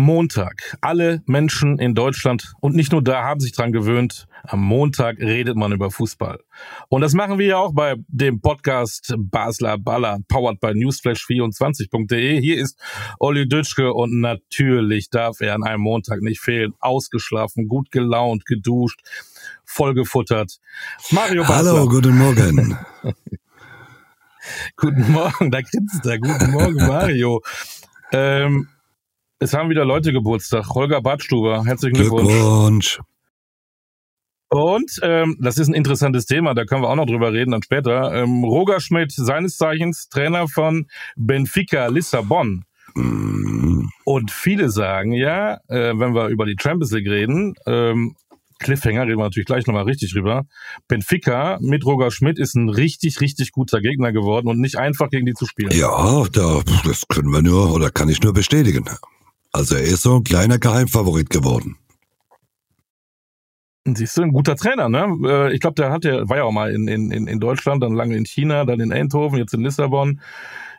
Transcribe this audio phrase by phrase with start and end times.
[0.00, 0.76] Montag.
[0.80, 4.26] Alle Menschen in Deutschland und nicht nur da haben sich dran gewöhnt.
[4.42, 6.40] Am Montag redet man über Fußball.
[6.88, 12.40] Und das machen wir ja auch bei dem Podcast Basler Baller, powered by newsflash24.de.
[12.40, 12.78] Hier ist
[13.18, 16.74] Olli Dütschke und natürlich darf er an einem Montag nicht fehlen.
[16.80, 19.00] Ausgeschlafen, gut gelaunt, geduscht,
[19.64, 20.58] vollgefuttert.
[21.10, 21.72] Mario Basler.
[21.72, 22.78] Hallo, guten Morgen.
[24.76, 26.18] guten Morgen, da grinst er.
[26.18, 27.42] Guten Morgen, Mario.
[28.12, 28.68] Ähm,
[29.40, 30.68] es haben wieder Leute Geburtstag.
[30.68, 32.28] Holger Badstuber, herzlichen Glückwunsch.
[32.28, 33.00] Glückwunsch.
[34.50, 37.62] Und ähm, das ist ein interessantes Thema, da können wir auch noch drüber reden dann
[37.62, 38.12] später.
[38.12, 42.64] Ähm, Roger Schmidt, seines Zeichens Trainer von Benfica Lissabon.
[42.94, 43.86] Mm.
[44.04, 48.16] Und viele sagen ja, äh, wenn wir über die Champions League reden, ähm,
[48.58, 50.46] Cliffhanger, reden wir natürlich gleich nochmal richtig drüber.
[50.88, 55.26] Benfica mit Roger Schmidt ist ein richtig, richtig guter Gegner geworden und nicht einfach gegen
[55.26, 55.70] die zu spielen.
[55.72, 58.84] Ja, da, das können wir nur oder kann ich nur bestätigen.
[59.52, 61.76] Also er ist so ein kleiner Geheimfavorit geworden.
[63.86, 65.18] Siehst du, ein guter Trainer, ne?
[65.24, 67.94] Äh, ich glaube, der hat ja, war ja auch mal in, in, in Deutschland, dann
[67.94, 70.20] lange in China, dann in Eindhoven, jetzt in Lissabon.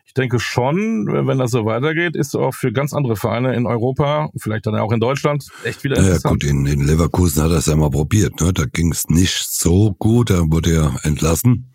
[0.05, 4.29] Ich denke schon, wenn das so weitergeht, ist auch für ganz andere Vereine in Europa,
[4.37, 6.23] vielleicht dann auch in Deutschland, echt wieder interessant.
[6.25, 8.53] Ja gut, in, in Leverkusen hat er es ja mal probiert, ne?
[8.53, 11.73] Da ging es nicht so gut, da wurde er entlassen.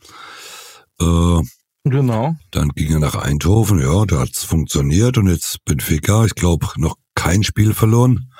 [1.01, 1.41] Äh,
[1.89, 2.35] Genau.
[2.51, 6.97] Dann ging er nach Eindhoven, ja, da hat's funktioniert und jetzt Benfica, ich glaube, noch
[7.15, 8.33] kein Spiel verloren.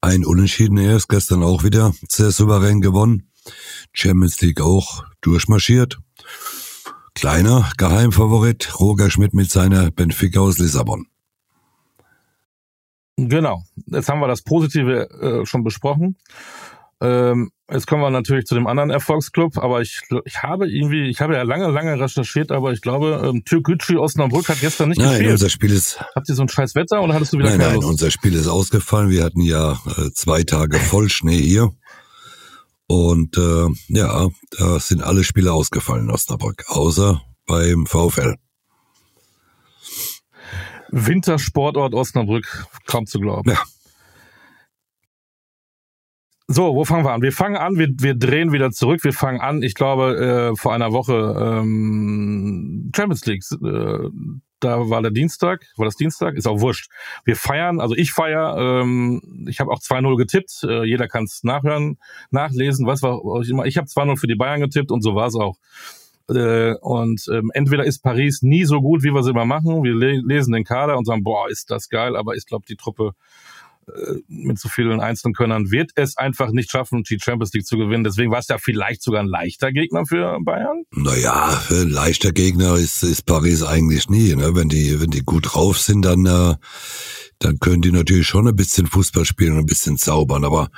[0.00, 3.32] Ein Unentschieden erst, gestern auch wieder sehr souverän gewonnen.
[3.92, 5.98] Champions League auch durchmarschiert.
[7.16, 11.06] Kleiner Geheimfavorit, Roger Schmidt mit seiner Benfica aus Lissabon.
[13.16, 16.18] Genau, jetzt haben wir das Positive äh, schon besprochen.
[17.02, 21.20] Ähm, jetzt kommen wir natürlich zu dem anderen Erfolgsclub, aber ich, ich habe irgendwie, ich
[21.20, 25.10] habe ja lange, lange recherchiert, aber ich glaube, ähm, Türkgücü Osnabrück hat gestern nicht nein,
[25.10, 25.32] gespielt.
[25.32, 26.00] unser Spiel ist...
[26.14, 27.88] Habt ihr so ein scheiß Wetter oder hattest du wieder Nein, nein, Lust?
[27.88, 29.10] unser Spiel ist ausgefallen.
[29.10, 31.70] Wir hatten ja äh, zwei Tage Vollschnee hier.
[32.86, 38.36] Und äh, ja, da sind alle Spiele ausgefallen in Osnabrück, außer beim VfL.
[40.92, 43.50] Wintersportort Osnabrück, kaum zu glauben.
[43.50, 43.58] Ja.
[46.48, 47.22] So, wo fangen wir an?
[47.22, 49.02] Wir fangen an, wir, wir drehen wieder zurück.
[49.02, 53.42] Wir fangen an, ich glaube, äh, vor einer Woche ähm, Champions League.
[53.50, 54.10] Äh,
[54.60, 56.36] da war der Dienstag, war das Dienstag?
[56.36, 56.88] Ist auch wurscht.
[57.24, 60.62] Wir feiern, also ich feier, ähm, ich habe auch 2-0 getippt.
[60.62, 61.98] Äh, jeder kann es nachhören,
[62.30, 63.66] nachlesen, was war ich immer.
[63.66, 65.56] Ich habe 2-0 für die Bayern getippt und so war es auch.
[66.28, 69.82] Äh, und ähm, entweder ist Paris nie so gut, wie wir es immer machen.
[69.82, 72.76] Wir le lesen den Kader und sagen, boah, ist das geil, aber ich glaube, die
[72.76, 73.14] Truppe
[74.28, 78.04] mit so vielen Einzelkönnern wird es einfach nicht schaffen, die Champions League zu gewinnen.
[78.04, 80.82] Deswegen war es ja vielleicht sogar ein leichter Gegner für Bayern.
[80.90, 84.34] Naja, ein leichter Gegner ist, ist Paris eigentlich nie.
[84.34, 84.54] Ne?
[84.54, 86.54] Wenn die, wenn die gut drauf sind, dann, äh,
[87.38, 90.44] dann können die natürlich schon ein bisschen Fußball spielen und ein bisschen zaubern.
[90.44, 90.68] Aber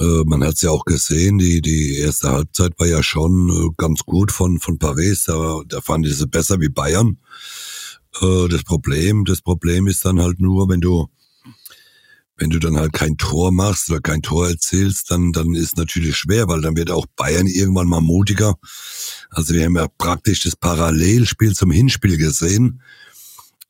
[0.00, 3.74] äh, man hat es ja auch gesehen, die, die erste Halbzeit war ja schon äh,
[3.76, 5.24] ganz gut von, von Paris.
[5.24, 7.18] Da, da fand sie besser wie Bayern.
[8.20, 11.06] Äh, das Problem, das Problem ist dann halt nur, wenn du
[12.36, 16.16] wenn du dann halt kein Tor machst oder kein Tor erzielst, dann, dann ist natürlich
[16.16, 18.56] schwer, weil dann wird auch Bayern irgendwann mal mutiger.
[19.30, 22.82] Also wir haben ja praktisch das Parallelspiel zum Hinspiel gesehen.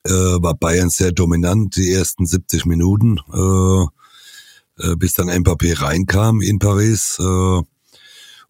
[0.05, 6.41] Äh, war Bayern sehr dominant die ersten 70 Minuten, äh, äh, bis dann Mbappé reinkam
[6.41, 7.19] in Paris.
[7.21, 7.63] Äh,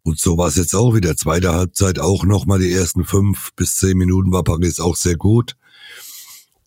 [0.02, 1.16] und so war es jetzt auch wieder.
[1.16, 5.56] Zweite Halbzeit auch nochmal die ersten fünf bis zehn Minuten war Paris auch sehr gut.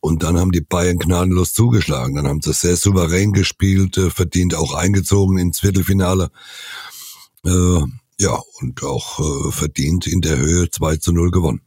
[0.02, 2.16] Und dann haben die Bayern gnadenlos zugeschlagen.
[2.16, 6.30] Dann haben sie sehr souverän gespielt, äh, verdient auch eingezogen ins Viertelfinale.
[7.46, 7.82] Äh,
[8.18, 11.62] ja, und auch äh, verdient in der Höhe 2 zu 0 gewonnen.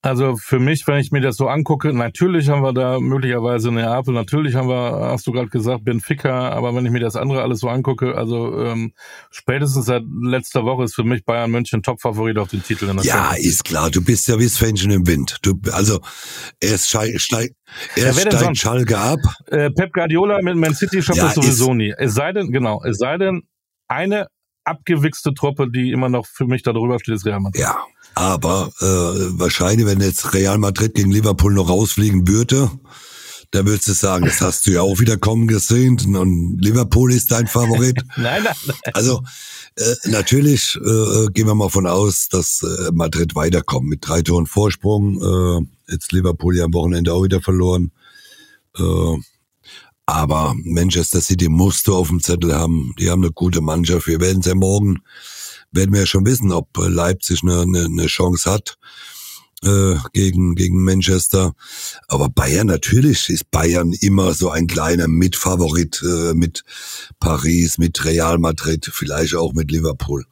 [0.00, 4.14] Also für mich, wenn ich mir das so angucke, natürlich haben wir da möglicherweise Neapel,
[4.14, 7.58] natürlich haben wir, hast du gerade gesagt, Benfica, aber wenn ich mir das andere alles
[7.58, 8.92] so angucke, also ähm,
[9.32, 12.88] spätestens seit letzter Woche ist für mich Bayern München Top-Favorit auf den Titel.
[12.88, 13.40] In der ja, Zeit.
[13.40, 15.38] ist klar, du bist ja wie das Fähnchen im Wind.
[15.42, 16.00] Du, also
[16.60, 17.50] erst, steig, steig,
[17.96, 19.18] erst ja, steigt Schalke ab.
[19.46, 21.92] Äh, Pep Guardiola mit Man City schafft ja, das sowieso nie.
[21.98, 23.42] Es sei denn, genau, es sei denn,
[23.88, 24.28] eine
[24.68, 27.60] abgewichste Truppe, die immer noch für mich da drüber steht, ist Real Madrid.
[27.60, 27.84] Ja,
[28.14, 32.70] aber äh, wahrscheinlich, wenn jetzt Real Madrid gegen Liverpool noch rausfliegen würde,
[33.50, 37.32] da würdest du sagen, das hast du ja auch wieder kommen gesehen und Liverpool ist
[37.32, 37.96] dein Favorit.
[38.16, 38.76] nein, nein, nein.
[38.92, 39.22] Also
[39.76, 44.46] äh, natürlich äh, gehen wir mal von aus, dass äh, Madrid weiterkommt mit drei Toren
[44.46, 45.22] Vorsprung.
[45.22, 47.92] Äh, jetzt Liverpool ja am Wochenende auch wieder verloren.
[48.76, 49.16] Äh,
[50.08, 52.94] aber Manchester City musst du auf dem Zettel haben.
[52.98, 54.06] Die haben eine gute Mannschaft.
[54.06, 55.02] Wir werden es ja morgen
[55.70, 58.78] werden wir ja schon wissen, ob Leipzig eine, eine, Chance hat.
[59.62, 61.52] äh, gegen, gegen Manchester.
[62.06, 66.64] Aber Bayern, natürlich ist Bayern immer so ein kleiner Mitfavorit äh, mit
[67.20, 70.24] Paris, mit Real Madrid, vielleicht auch mit Liverpool.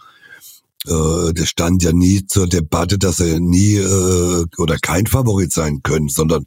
[0.86, 5.82] Äh, das stand ja nie zur Debatte, dass er nie äh, oder kein Favorit sein
[5.82, 6.46] können, sondern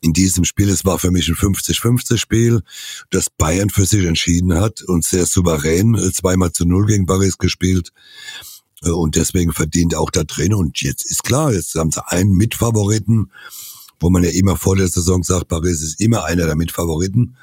[0.00, 2.62] in diesem Spiel, es war für mich ein 50-50 Spiel,
[3.10, 7.38] das Bayern für sich entschieden hat und sehr souverän äh, zweimal zu null gegen Paris
[7.38, 7.92] gespielt.
[8.82, 10.54] Äh, und deswegen verdient auch da drin.
[10.54, 13.32] Und jetzt ist klar, jetzt haben sie einen Mitfavoriten,
[14.00, 17.36] wo man ja immer vor der Saison sagt, Paris ist immer einer der Mitfavoriten,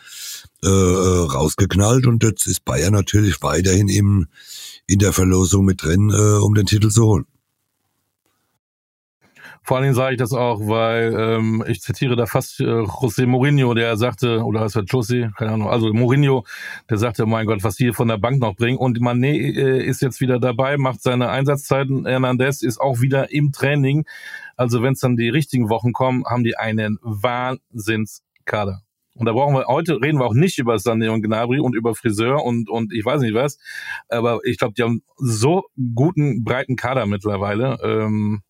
[0.63, 2.07] äh, rausgeknallt.
[2.07, 4.27] Und jetzt ist Bayern natürlich weiterhin im,
[4.87, 7.25] in der Verlosung mit drin, äh, um den Titel zu holen.
[9.65, 13.25] Vor allen Dingen sage ich das auch, weil ähm, ich zitiere da fast äh, José
[13.25, 16.45] Mourinho, der sagte, oder heißt er José, keine Ahnung, also Mourinho,
[16.87, 18.77] der sagte, mein Gott, was die von der Bank noch bringen.
[18.77, 22.05] Und Mané äh, ist jetzt wieder dabei, macht seine Einsatzzeiten.
[22.05, 24.05] Hernandez ist auch wieder im Training.
[24.55, 28.83] Also wenn es dann die richtigen Wochen kommen, haben die einen Wahnsinnskader.
[29.15, 31.95] Und da brauchen wir, heute reden wir auch nicht über Sané und Gnabry und über
[31.95, 33.57] Friseur und, und ich weiß nicht was.
[34.09, 35.63] Aber ich glaube, die haben so
[35.95, 37.79] guten, breiten Kader mittlerweile.
[37.81, 38.43] Ähm,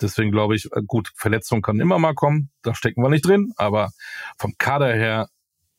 [0.00, 3.52] Deswegen glaube ich, äh, gut, Verletzung kann immer mal kommen, da stecken wir nicht drin,
[3.56, 3.90] aber
[4.38, 5.28] vom Kader her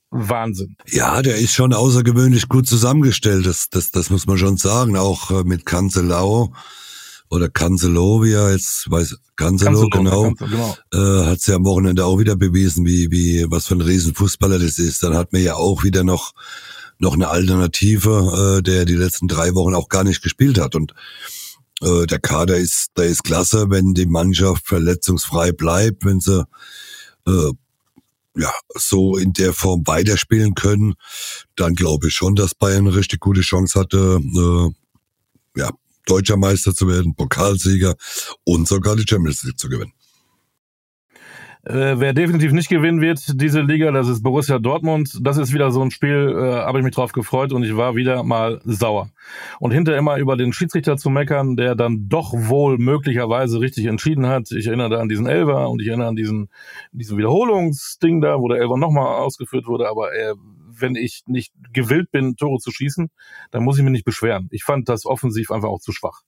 [0.09, 0.77] Wahnsinn.
[0.87, 5.31] Ja, der ist schon außergewöhnlich gut zusammengestellt, das, das, das muss man schon sagen, auch
[5.31, 6.53] äh, mit Cancelao
[7.29, 10.77] oder Cancelo, wie er jetzt weiß, Cancelo, genau, genau.
[10.93, 14.59] Äh, hat es ja am Wochenende auch wieder bewiesen, wie, wie, was für ein Riesenfußballer
[14.59, 15.03] das ist.
[15.03, 16.33] Dann hat man ja auch wieder noch,
[16.99, 20.93] noch eine Alternative, äh, der die letzten drei Wochen auch gar nicht gespielt hat und
[21.81, 26.45] äh, der Kader ist, der ist klasse, wenn die Mannschaft verletzungsfrei bleibt, wenn sie
[27.27, 27.51] äh,
[28.37, 30.95] ja so in der Form weiterspielen können,
[31.55, 35.71] dann glaube ich schon, dass Bayern eine richtig gute Chance hatte, äh, ja,
[36.05, 37.95] deutscher Meister zu werden, Pokalsieger
[38.43, 39.93] und sogar die Champions League zu gewinnen.
[41.65, 45.17] Äh, wer definitiv nicht gewinnen wird, diese Liga, das ist Borussia Dortmund.
[45.21, 47.95] Das ist wieder so ein Spiel, äh, habe ich mich drauf gefreut und ich war
[47.95, 49.09] wieder mal sauer.
[49.59, 54.27] Und hinter immer über den Schiedsrichter zu meckern, der dann doch wohl möglicherweise richtig entschieden
[54.27, 54.51] hat.
[54.51, 56.49] Ich erinnere an diesen Elver und ich erinnere an diesen,
[56.91, 59.89] diesen Wiederholungsding da, wo der Elver nochmal ausgeführt wurde.
[59.89, 60.35] Aber äh,
[60.79, 63.09] wenn ich nicht gewillt bin, Tore zu schießen,
[63.49, 64.49] dann muss ich mich nicht beschweren.
[64.51, 66.21] Ich fand das offensiv einfach auch zu schwach.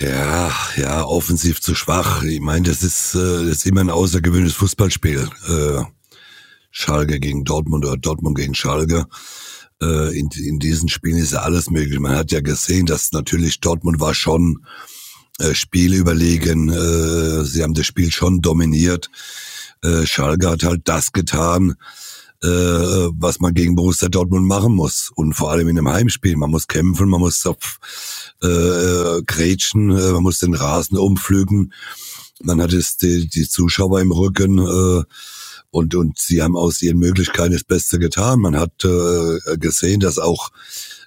[0.00, 2.22] Ja, ja, offensiv zu schwach.
[2.22, 5.28] Ich meine, das ist, äh, das ist immer ein außergewöhnliches Fußballspiel.
[5.48, 5.82] Äh,
[6.70, 9.06] Schalke gegen Dortmund oder Dortmund gegen Schalke.
[9.82, 11.98] Äh, in, in diesen Spielen ist ja alles möglich.
[11.98, 14.64] Man hat ja gesehen, dass natürlich Dortmund war schon
[15.40, 16.68] äh, Spiel überlegen.
[16.68, 19.10] Äh, sie haben das Spiel schon dominiert.
[19.82, 21.74] Äh, Schalke hat halt das getan,
[22.42, 25.10] äh, was man gegen Borussia Dortmund machen muss.
[25.14, 26.36] Und vor allem in einem Heimspiel.
[26.36, 27.80] Man muss kämpfen, man muss auf
[28.42, 31.72] äh, grätschen, äh, man muss den Rasen umpflügen.
[32.40, 35.02] Man hat es die, die Zuschauer im Rücken äh,
[35.70, 38.40] und und sie haben aus ihren Möglichkeiten das Beste getan.
[38.40, 40.50] Man hat äh, gesehen, dass auch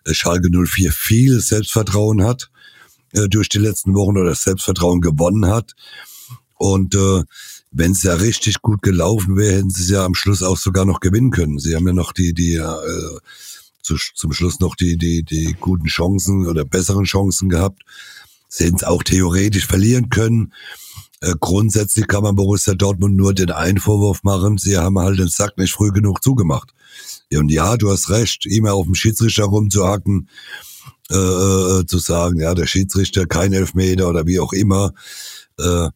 [0.05, 2.51] Schalke 04 viel Selbstvertrauen hat
[3.13, 5.73] äh, durch die letzten Wochen oder Selbstvertrauen gewonnen hat.
[6.55, 7.23] Und äh,
[7.71, 10.85] wenn es ja richtig gut gelaufen wäre, hätten sie es ja am Schluss auch sogar
[10.85, 11.57] noch gewinnen können.
[11.57, 13.17] Sie haben ja noch die, die äh,
[13.81, 17.81] zu, zum Schluss noch die, die, die guten Chancen oder besseren Chancen gehabt.
[18.49, 20.53] Sie hätten es auch theoretisch verlieren können.
[21.21, 25.29] Äh, grundsätzlich kann man Borussia Dortmund nur den einen Vorwurf machen, sie haben halt den
[25.29, 26.73] Sack nicht früh genug zugemacht.
[27.29, 30.27] Ja, und ja, du hast recht, immer auf dem Schiedsrichter rumzuhacken,
[31.09, 34.93] äh, äh, zu sagen, ja, der Schiedsrichter kein Elfmeter oder wie auch immer.
[35.57, 35.89] Äh,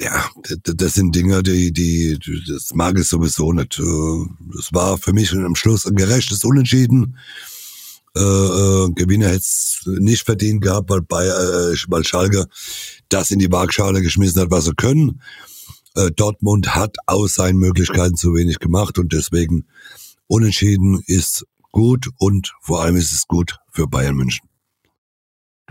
[0.00, 0.30] ja,
[0.64, 3.78] das sind Dinge, die, die, das mag ich sowieso nicht.
[3.78, 7.18] Äh, es war für mich am Schluss ein gerechtes Unentschieden.
[8.16, 12.46] Äh, äh, Gewinner hätte es nicht verdient gehabt, weil, bei, äh, weil Schalke
[13.08, 15.20] das in die Waagschale geschmissen hat, was sie können.
[15.94, 19.66] Äh, Dortmund hat aus seinen Möglichkeiten zu wenig gemacht und deswegen
[20.26, 24.49] Unentschieden ist gut und vor allem ist es gut für Bayern München.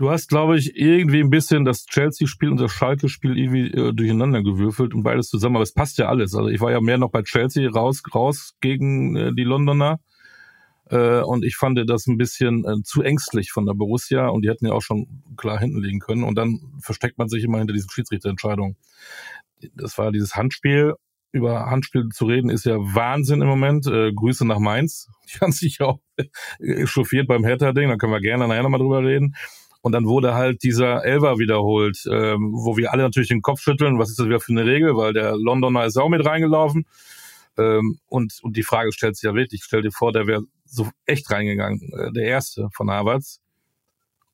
[0.00, 4.42] Du hast, glaube ich, irgendwie ein bisschen das Chelsea-Spiel und das Schalke-Spiel irgendwie äh, durcheinander
[4.42, 6.34] gewürfelt und beides zusammen, aber es passt ja alles.
[6.34, 10.00] Also ich war ja mehr noch bei Chelsea raus, raus gegen äh, die Londoner
[10.88, 14.48] äh, und ich fand das ein bisschen äh, zu ängstlich von der Borussia und die
[14.48, 17.74] hätten ja auch schon klar hinten liegen können und dann versteckt man sich immer hinter
[17.74, 18.78] diesen Schiedsrichterentscheidungen.
[19.74, 20.94] Das war dieses Handspiel.
[21.30, 23.86] Über Handspiel zu reden ist ja Wahnsinn im Moment.
[23.86, 25.10] Äh, Grüße nach Mainz.
[25.30, 26.00] Die haben sich ja auch
[26.86, 27.90] chauffiert beim Hertha-Ding.
[27.90, 29.34] Da können wir gerne nachher nochmal drüber reden.
[29.82, 33.98] Und dann wurde halt dieser Elver wiederholt, ähm, wo wir alle natürlich den Kopf schütteln,
[33.98, 36.84] was ist das wieder für eine Regel, weil der Londoner ist auch mit reingelaufen.
[37.58, 40.88] Ähm, und, und die Frage stellt sich ja wirklich, stell dir vor, der wäre so
[41.06, 43.40] echt reingegangen, äh, der erste von Harvards.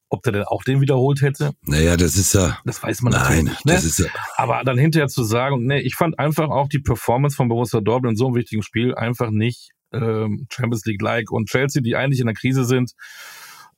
[0.08, 1.52] ob der denn auch den wiederholt hätte.
[1.62, 2.58] Naja, das ist ja.
[2.64, 3.64] Das weiß man nein, nicht.
[3.66, 3.72] Ne?
[3.72, 7.36] Das ist ja, Aber dann hinterher zu sagen, nee, ich fand einfach auch die Performance
[7.36, 11.30] von Borussia Dortmund in so einem wichtigen Spiel einfach nicht ähm, Champions League-like.
[11.30, 12.92] Und Chelsea, die eigentlich in der Krise sind,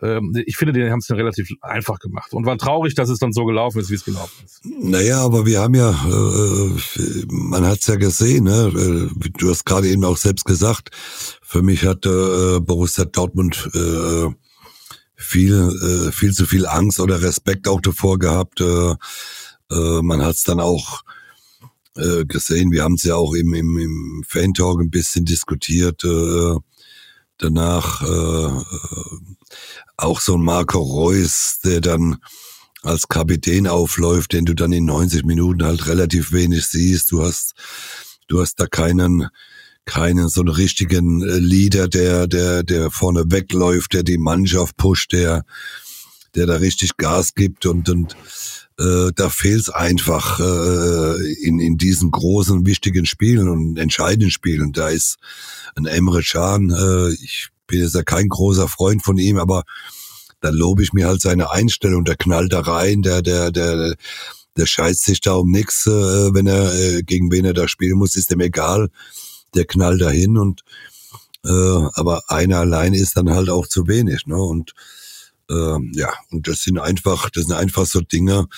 [0.00, 3.32] ähm, ich finde, die haben es relativ einfach gemacht und war traurig, dass es dann
[3.32, 4.60] so gelaufen ist, wie es gelaufen ist.
[4.64, 9.10] Naja, aber wir haben ja, äh, man hat es ja gesehen, ne?
[9.24, 10.90] Äh, du hast gerade eben auch selbst gesagt,
[11.42, 14.28] für mich hat äh, Borussia Dortmund äh,
[15.16, 18.60] viel, äh, viel zu viel Angst oder Respekt auch davor gehabt.
[18.60, 18.94] Äh,
[19.70, 21.02] äh, man hat es dann auch
[21.96, 26.04] äh, gesehen, wir haben es ja auch im, im, im Fan-Talk ein bisschen diskutiert.
[26.04, 26.56] Äh,
[27.38, 28.62] danach äh,
[29.98, 32.18] auch so ein Marco Reus, der dann
[32.82, 37.10] als Kapitän aufläuft, den du dann in 90 Minuten halt relativ wenig siehst.
[37.12, 37.54] Du hast,
[38.28, 39.28] du hast da keinen,
[39.84, 45.12] keinen so einen richtigen äh, Leader, der, der, der vorne wegläuft, der die Mannschaft pusht,
[45.12, 45.44] der,
[46.36, 48.16] der da richtig Gas gibt und, und
[48.78, 54.72] äh, da fehlt es einfach äh, in, in diesen großen, wichtigen Spielen und entscheidenden Spielen.
[54.72, 55.16] Da ist
[55.74, 59.62] ein Emre Can, äh, ich bin jetzt ja kein großer Freund von ihm, aber
[60.40, 63.94] dann lobe ich mir halt seine Einstellung, der knallt da rein, der, der, der,
[64.56, 65.90] der scheißt sich da um nix, äh,
[66.34, 68.88] wenn er, äh, gegen wen er da spielen muss, ist dem egal.
[69.54, 70.62] Der knallt da hin und
[71.44, 74.36] äh, aber einer allein ist dann halt auch zu wenig, ne?
[74.36, 74.74] Und
[75.50, 78.48] äh, ja, und das sind einfach, das sind einfach so Dinge.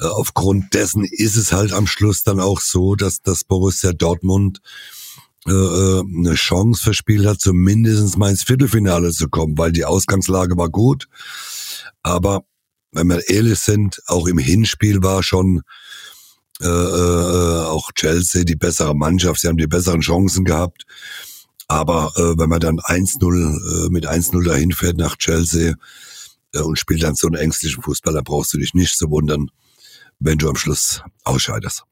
[0.00, 4.60] Äh, aufgrund dessen ist es halt am Schluss dann auch so, dass das Borussia Dortmund
[5.46, 10.70] äh, eine Chance verspielt hat, zumindest mal ins Viertelfinale zu kommen, weil die Ausgangslage war
[10.70, 11.06] gut.
[12.02, 12.44] Aber
[12.92, 15.62] wenn wir ehrlich sind, auch im Hinspiel war schon
[16.60, 19.40] äh, äh, auch Chelsea die bessere Mannschaft.
[19.40, 20.84] Sie haben die besseren Chancen gehabt.
[21.66, 25.74] Aber äh, wenn man dann 1-0 äh, mit 1-0 dahin fährt nach Chelsea
[26.52, 29.50] äh, und spielt dann so einen ängstlichen Fußball, dann brauchst du dich nicht zu wundern,
[30.20, 31.84] wenn du am Schluss ausscheidest.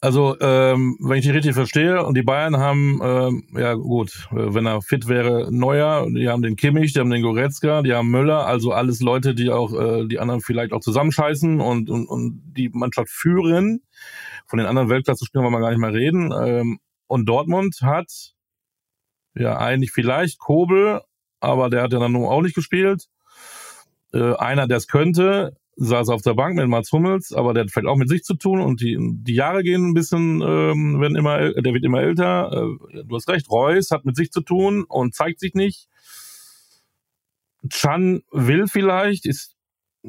[0.00, 4.54] Also, ähm, wenn ich die richtig verstehe, und die Bayern haben, ähm, ja gut, äh,
[4.54, 8.08] wenn er fit wäre, Neuer, die haben den Kimmich, die haben den Goretzka, die haben
[8.08, 12.40] Müller, also alles Leute, die auch äh, die anderen vielleicht auch zusammenscheißen und, und, und
[12.56, 13.82] die Mannschaft führen.
[14.46, 16.32] Von den anderen Weltklasse-Spielern wollen wir gar nicht mehr reden.
[16.32, 16.78] Ähm,
[17.08, 18.34] und Dortmund hat
[19.34, 21.00] ja eigentlich vielleicht Kobel,
[21.40, 23.08] aber der hat ja dann nun auch nicht gespielt.
[24.12, 27.70] Äh, einer, der es könnte, saß auf der Bank mit Mats Hummels, aber der hat
[27.70, 31.16] vielleicht auch mit sich zu tun und die, die Jahre gehen ein bisschen, ähm, werden
[31.16, 32.50] immer, der wird immer älter.
[32.52, 35.88] Äh, du hast recht, Reus hat mit sich zu tun und zeigt sich nicht.
[37.70, 39.54] Chan will vielleicht, ist,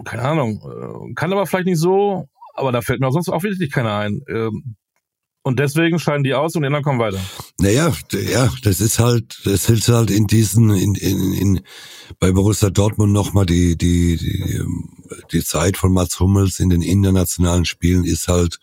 [0.05, 3.43] keine Ahnung, äh, kann aber vielleicht nicht so, aber da fällt mir auch sonst auch
[3.43, 4.21] wirklich keiner ein.
[4.27, 4.75] Ähm,
[5.49, 7.19] und deswegen scheiden die aus und die anderen kommen weiter.
[7.59, 7.91] Naja,
[8.31, 11.61] ja, das ist halt, das ist halt in diesen, in, in, in
[12.19, 14.63] bei Borussia Dortmund nochmal die, die, die,
[15.31, 18.59] die Zeit von Mats Hummels in den internationalen Spielen ist halt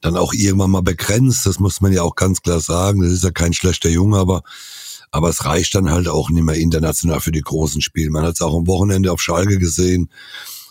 [0.00, 1.46] dann auch irgendwann mal begrenzt.
[1.46, 3.02] Das muss man ja auch ganz klar sagen.
[3.02, 4.42] Das ist ja kein schlechter Junge, aber
[5.12, 8.10] aber es reicht dann halt auch nicht mehr international für die großen Spiele.
[8.10, 10.10] Man hat es auch am Wochenende auf Schalke gesehen.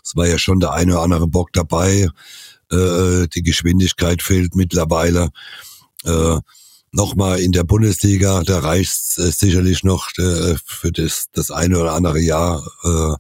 [0.04, 2.10] Es war ja schon der eine oder andere Bock dabei.
[2.72, 5.30] Äh, die Geschwindigkeit fehlt mittlerweile.
[6.04, 6.40] Äh,
[6.96, 11.92] Nochmal in der Bundesliga, da reicht äh, sicherlich noch äh, für das, das eine oder
[11.92, 12.66] andere Jahr.
[12.86, 13.16] Äh,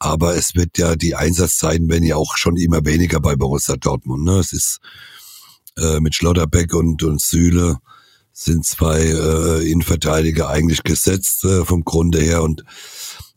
[0.00, 4.24] aber es wird ja, die Einsatzzeiten werden ja auch schon immer weniger bei Borussia Dortmund.
[4.24, 4.38] Ne?
[4.38, 4.80] Es ist
[6.00, 7.78] mit Schlotterbeck und, und Süle
[8.32, 12.64] sind zwei Innenverteidiger eigentlich gesetzt vom Grunde her und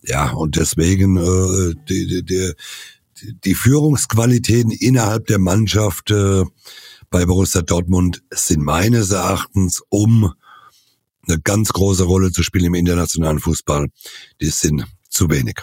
[0.02, 1.18] ja, und deswegen
[1.88, 2.54] die, die,
[3.44, 6.44] die, Führungsqualitäten innerhalb der Mannschaft äh,
[7.10, 10.34] bei Borussia Dortmund sind meines Erachtens, um
[11.28, 13.88] eine ganz große Rolle zu spielen im internationalen Fußball,
[14.40, 15.62] die sind zu wenig.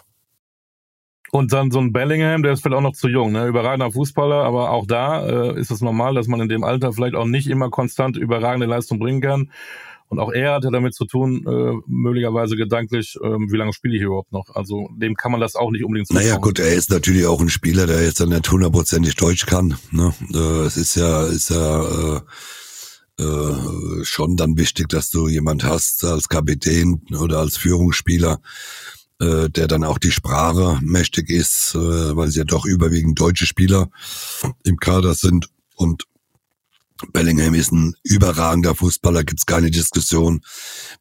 [1.31, 3.47] Und dann so ein Bellingham, der ist vielleicht auch noch zu jung, ne?
[3.47, 7.15] Überragender Fußballer, aber auch da äh, ist es normal, dass man in dem Alter vielleicht
[7.15, 9.50] auch nicht immer konstant überragende Leistung bringen kann.
[10.09, 13.97] Und auch er hat ja damit zu tun, äh, möglicherweise gedanklich, äh, wie lange spiele
[13.97, 14.55] ich überhaupt noch?
[14.55, 16.27] Also dem kann man das auch nicht unbedingt zutrauen.
[16.27, 19.77] Naja gut, er ist natürlich auch ein Spieler, der jetzt dann nicht hundertprozentig Deutsch kann.
[19.91, 20.15] Ne?
[20.33, 22.21] Äh, es ist ja, ist ja äh,
[23.19, 28.41] äh, schon dann wichtig, dass du jemand hast als Kapitän oder als Führungsspieler,
[29.21, 33.47] äh, der dann auch die Sprache mächtig ist, äh, weil es ja doch überwiegend deutsche
[33.47, 33.91] Spieler
[34.62, 36.05] im Kader sind und
[37.12, 40.43] Bellingham ist ein überragender Fußballer, gibt's keine Diskussion.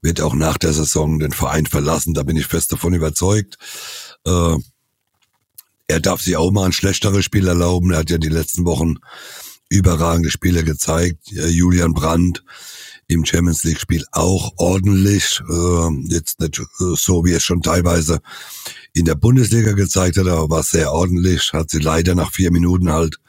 [0.01, 3.57] Wird auch nach der Saison den Verein verlassen, da bin ich fest davon überzeugt.
[4.25, 4.55] Äh,
[5.87, 7.91] er darf sich auch mal ein schlechteres Spiel erlauben.
[7.91, 8.95] Er hat ja die letzten Wochen
[9.69, 11.29] überragende Spiele gezeigt.
[11.29, 12.43] Julian Brandt
[13.07, 15.41] im Champions League Spiel auch ordentlich.
[15.49, 18.19] Äh, jetzt nicht äh, so, wie es schon teilweise
[18.93, 21.53] in der Bundesliga gezeigt hat, aber war sehr ordentlich.
[21.53, 23.19] Hat sie leider nach vier Minuten halt äh,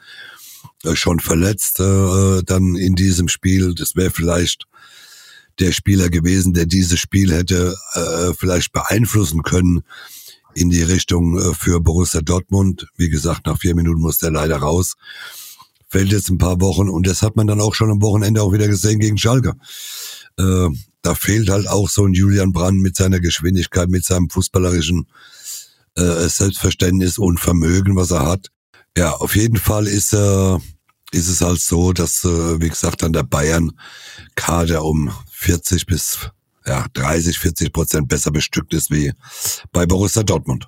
[0.93, 3.73] schon verletzt äh, dann in diesem Spiel.
[3.75, 4.65] Das wäre vielleicht
[5.59, 9.81] der Spieler gewesen, der dieses Spiel hätte äh, vielleicht beeinflussen können
[10.55, 12.87] in die Richtung äh, für Borussia Dortmund.
[12.95, 14.95] Wie gesagt, nach vier Minuten muss der leider raus.
[15.89, 18.53] Fällt jetzt ein paar Wochen und das hat man dann auch schon am Wochenende auch
[18.53, 19.53] wieder gesehen gegen Schalke.
[20.37, 20.67] Äh,
[21.01, 25.07] da fehlt halt auch so ein Julian Brand mit seiner Geschwindigkeit, mit seinem fußballerischen
[25.95, 28.51] äh, Selbstverständnis und Vermögen, was er hat.
[28.99, 30.55] Ja, auf jeden Fall ist, äh,
[31.13, 33.71] ist es halt so, dass, äh, wie gesagt, an der Bayern
[34.35, 36.29] Kader um 40 bis
[36.65, 39.13] ja, 30, 40 Prozent besser bestückt ist wie
[39.71, 40.67] bei Borussia Dortmund.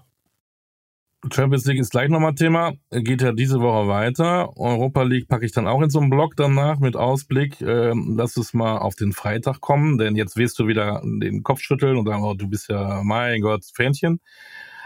[1.30, 2.72] Champions League ist gleich nochmal Thema.
[2.90, 4.58] Geht ja diese Woche weiter.
[4.58, 7.60] Europa League packe ich dann auch in so einen Blog danach mit Ausblick.
[7.60, 11.60] Ähm, lass es mal auf den Freitag kommen, denn jetzt wirst du wieder den Kopf
[11.60, 14.22] schütteln und sagen, oh, du bist ja, mein Gott, Fähnchen.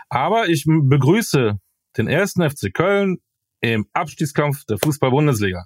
[0.09, 1.59] Aber ich begrüße
[1.97, 3.19] den ersten FC Köln
[3.73, 5.65] im Abstiegskampf der Fußball-Bundesliga.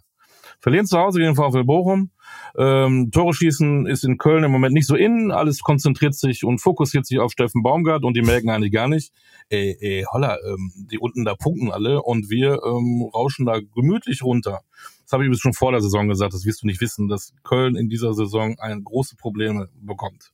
[0.62, 2.12] Verlieren zu Hause gegen VfL Bochum.
[2.58, 5.32] Ähm, Tore schießen ist in Köln im Moment nicht so innen.
[5.32, 9.14] Alles konzentriert sich und fokussiert sich auf Steffen Baumgart und die merken eigentlich gar nicht,
[9.50, 14.22] ey, ey holla, ähm, die unten da punkten alle und wir ähm, rauschen da gemütlich
[14.22, 14.62] runter.
[15.04, 17.34] Das habe ich bis schon vor der Saison gesagt, das wirst du nicht wissen, dass
[17.44, 20.34] Köln in dieser Saison ein große Probleme bekommt.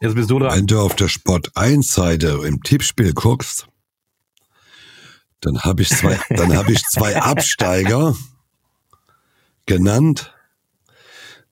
[0.00, 0.58] Jetzt bist du dran.
[0.58, 3.68] Wenn du auf der Sport 1 Seite im Tippspiel guckst,
[5.46, 8.16] dann habe ich zwei, dann habe ich zwei Absteiger
[9.64, 10.34] genannt.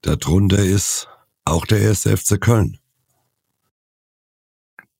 [0.02, 1.08] Darunter ist
[1.44, 2.78] auch der erste FC Köln.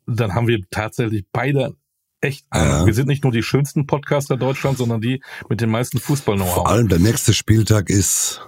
[0.07, 1.75] Dann haben wir tatsächlich beide
[2.21, 2.47] echt.
[2.55, 2.87] Ja.
[2.87, 6.55] Wir sind nicht nur die schönsten Podcaster Deutschlands, sondern die mit den meisten Fußball-Know-how.
[6.55, 8.47] Vor allem der nächste Spieltag ist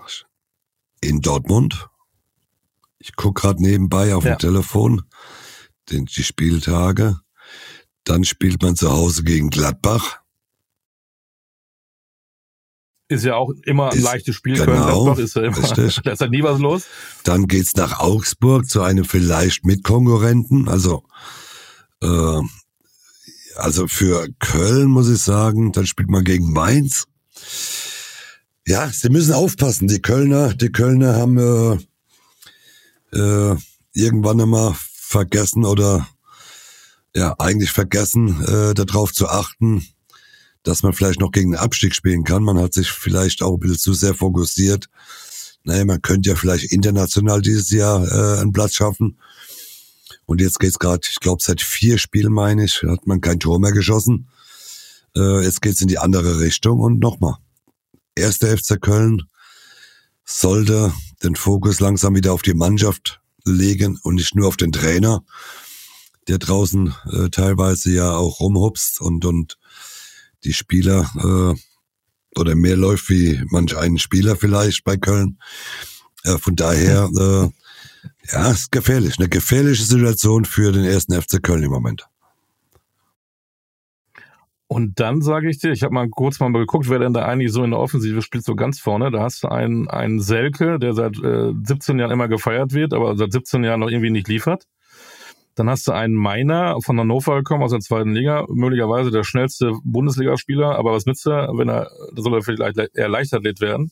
[1.01, 1.89] in Dortmund.
[3.01, 4.37] Ich gucke gerade nebenbei auf ja.
[4.37, 5.03] dem Telefon
[5.91, 7.19] den, die Spieltage.
[8.05, 10.21] Dann spielt man zu Hause gegen Gladbach.
[13.09, 14.55] Ist ja auch immer ein ist, leichtes Spiel.
[14.55, 16.85] Genau, Gladbach ist ja immer, da ist ja nie was los.
[17.23, 20.69] Dann geht's nach Augsburg zu einem vielleicht Mitkonkurrenten.
[20.69, 21.05] Also,
[22.03, 22.41] äh,
[23.55, 27.07] also für Köln muss ich sagen, dann spielt man gegen Mainz.
[28.67, 29.87] Ja, sie müssen aufpassen.
[29.87, 31.79] Die Kölner, die Kölner haben äh,
[33.17, 33.57] äh,
[33.93, 36.09] irgendwann einmal vergessen oder
[37.15, 39.87] ja eigentlich vergessen, äh, darauf zu achten,
[40.67, 42.43] dass man vielleicht noch gegen den Abstieg spielen kann.
[42.43, 44.89] Man hat sich vielleicht auch ein bisschen zu sehr fokussiert.
[45.63, 49.19] Naja, man könnte ja vielleicht international dieses Jahr äh, einen Platz schaffen.
[50.25, 53.61] Und jetzt geht's gerade, ich glaube, seit vier Spielen, meine ich, hat man kein Tor
[53.61, 54.29] mehr geschossen.
[55.15, 57.37] Äh, jetzt geht's in die andere Richtung und nochmal.
[58.17, 59.23] Erster FC Köln
[60.25, 65.23] sollte den Fokus langsam wieder auf die Mannschaft legen und nicht nur auf den Trainer,
[66.27, 69.59] der draußen äh, teilweise ja auch rumhupst und, und
[70.45, 75.39] die Spieler äh, oder mehr läuft wie manch einen Spieler vielleicht bei Köln.
[76.25, 77.49] Äh, von daher, äh,
[78.33, 79.19] ja, ist gefährlich.
[79.19, 82.07] Eine gefährliche Situation für den ersten FC Köln im Moment.
[84.69, 87.53] Und dann sage ich dir, ich habe mal kurz mal geguckt, wer denn da eigentlich
[87.53, 89.13] so in der Offensive spielt, so ganz vorne.
[89.13, 93.17] Da hast du einen, einen Selke, der seit äh, 17 Jahren immer gefeiert wird, aber
[93.17, 94.65] seit 17 Jahren noch irgendwie nicht liefert.
[95.57, 99.73] Dann hast du einen Meiner von Hannover gekommen aus der zweiten Liga, möglicherweise der schnellste
[99.85, 103.91] Bundesligaspieler, aber was nützt er, wenn er, da soll er vielleicht eher Leichtathlet werden.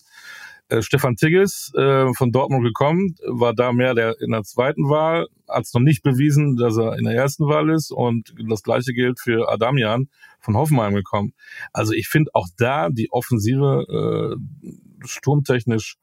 [0.68, 5.26] Äh, Stefan Tigges äh, von Dortmund gekommen, war da mehr der in der zweiten Wahl,
[5.48, 8.92] hat es noch nicht bewiesen, dass er in der ersten Wahl ist und das gleiche
[8.92, 10.08] gilt für Adamian
[10.40, 11.32] von Hoffenheim gekommen.
[11.72, 15.96] Also ich finde auch da die Offensive äh, sturmtechnisch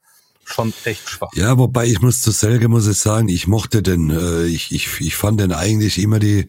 [0.51, 1.29] schon echt schwach.
[1.35, 4.99] Ja, wobei ich muss zu Selge muss ich sagen, ich mochte den, äh, ich, ich,
[4.99, 6.47] ich fand den eigentlich immer die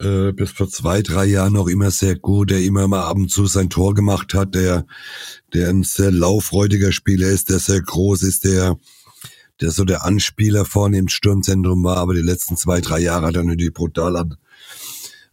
[0.00, 3.30] äh, bis vor zwei, drei Jahren noch immer sehr gut, der immer mal ab und
[3.30, 4.86] zu sein Tor gemacht hat, der,
[5.52, 8.76] der ein sehr lauffreudiger Spieler ist, der sehr groß ist, der,
[9.60, 13.36] der so der Anspieler vorne im Sturmzentrum war, aber die letzten zwei, drei Jahre hat
[13.36, 14.36] er natürlich brutal an,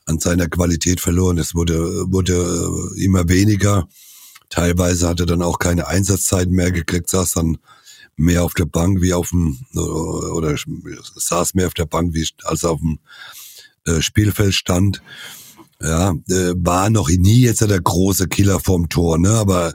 [0.05, 1.37] an seiner Qualität verloren.
[1.37, 3.87] Es wurde, wurde immer weniger.
[4.51, 7.57] Teilweise hat er dann auch keine Einsatzzeiten mehr gekriegt, saß dann
[8.17, 10.55] mehr auf der Bank wie auf dem, oder
[11.15, 12.99] saß mehr auf der Bank wie als auf dem
[13.85, 15.01] äh, Spielfeld stand.
[15.81, 19.31] Ja, äh, war noch nie jetzt der große Killer vom Tor, ne?
[19.31, 19.73] Aber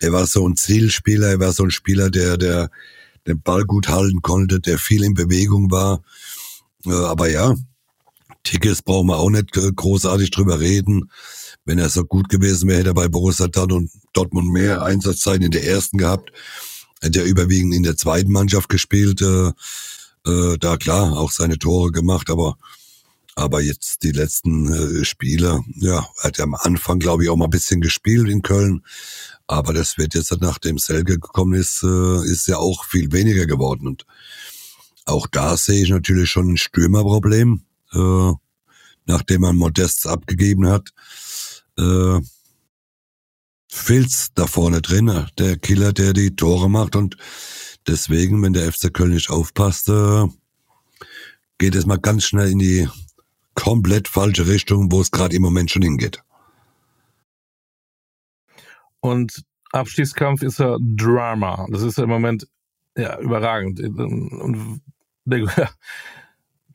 [0.00, 2.70] er war so ein Zielspieler, er war so ein Spieler, der, der
[3.26, 6.02] den Ball gut halten konnte, der viel in Bewegung war.
[6.84, 7.54] Äh, aber ja,
[8.44, 11.10] Tickets brauchen wir auch nicht großartig drüber reden.
[11.64, 15.66] Wenn er so gut gewesen wäre, hätte er bei Borussia Dortmund mehr Einsatzzeiten in der
[15.66, 16.32] ersten gehabt.
[17.02, 19.52] hat ja überwiegend in der zweiten Mannschaft gespielt, äh,
[20.26, 22.56] äh, da klar auch seine Tore gemacht, aber
[23.34, 27.46] aber jetzt die letzten äh, Spiele, ja, hat er am Anfang, glaube ich, auch mal
[27.46, 28.84] ein bisschen gespielt in Köln.
[29.46, 33.86] Aber das wird jetzt, nachdem Selke gekommen ist, äh, ist ja auch viel weniger geworden.
[33.86, 34.06] Und
[35.06, 38.32] auch da sehe ich natürlich schon ein Stürmerproblem, äh,
[39.06, 40.90] nachdem man Modests abgegeben hat.
[41.78, 42.20] Äh,
[43.68, 46.94] Filz da vorne drin, der Killer, der die Tore macht.
[46.94, 47.16] Und
[47.86, 50.26] deswegen, wenn der FC Köln nicht aufpasst, äh,
[51.58, 52.88] geht es mal ganz schnell in die
[53.54, 56.22] komplett falsche Richtung, wo es gerade im Moment schon hingeht.
[59.00, 61.66] Und Abstiegskampf ist ja Drama.
[61.70, 62.46] Das ist ja im Moment
[62.96, 63.80] ja, überragend.
[63.80, 64.82] Und
[65.24, 65.70] der,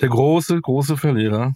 [0.01, 1.53] der große, große Verlierer,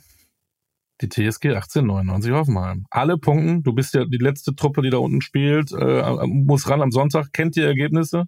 [1.02, 2.86] die TSG 1899 Hoffenheim.
[2.90, 6.82] Alle Punkten, du bist ja die letzte Truppe, die da unten spielt, äh, muss ran
[6.82, 8.28] am Sonntag, kennt die Ergebnisse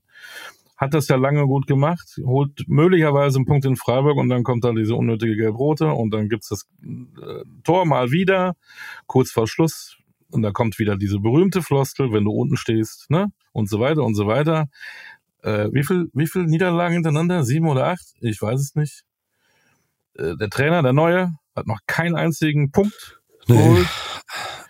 [0.84, 4.64] hat das ja lange gut gemacht, holt möglicherweise einen Punkt in Freiburg und dann kommt
[4.64, 8.56] da diese unnötige Gelb-Rote und dann gibt's das äh, Tor mal wieder,
[9.08, 9.98] kurz vor Schluss.
[10.30, 13.28] Und da kommt wieder diese berühmte Floskel, wenn du unten stehst, ne?
[13.52, 14.68] Und so weiter und so weiter.
[15.44, 17.44] Äh, wie viel, wie viel Niederlagen hintereinander?
[17.44, 18.16] Sieben oder acht?
[18.20, 19.04] Ich weiß es nicht.
[20.18, 23.82] Äh, der Trainer, der Neue, hat noch keinen einzigen Punkt geholt.
[23.82, 23.86] Nee,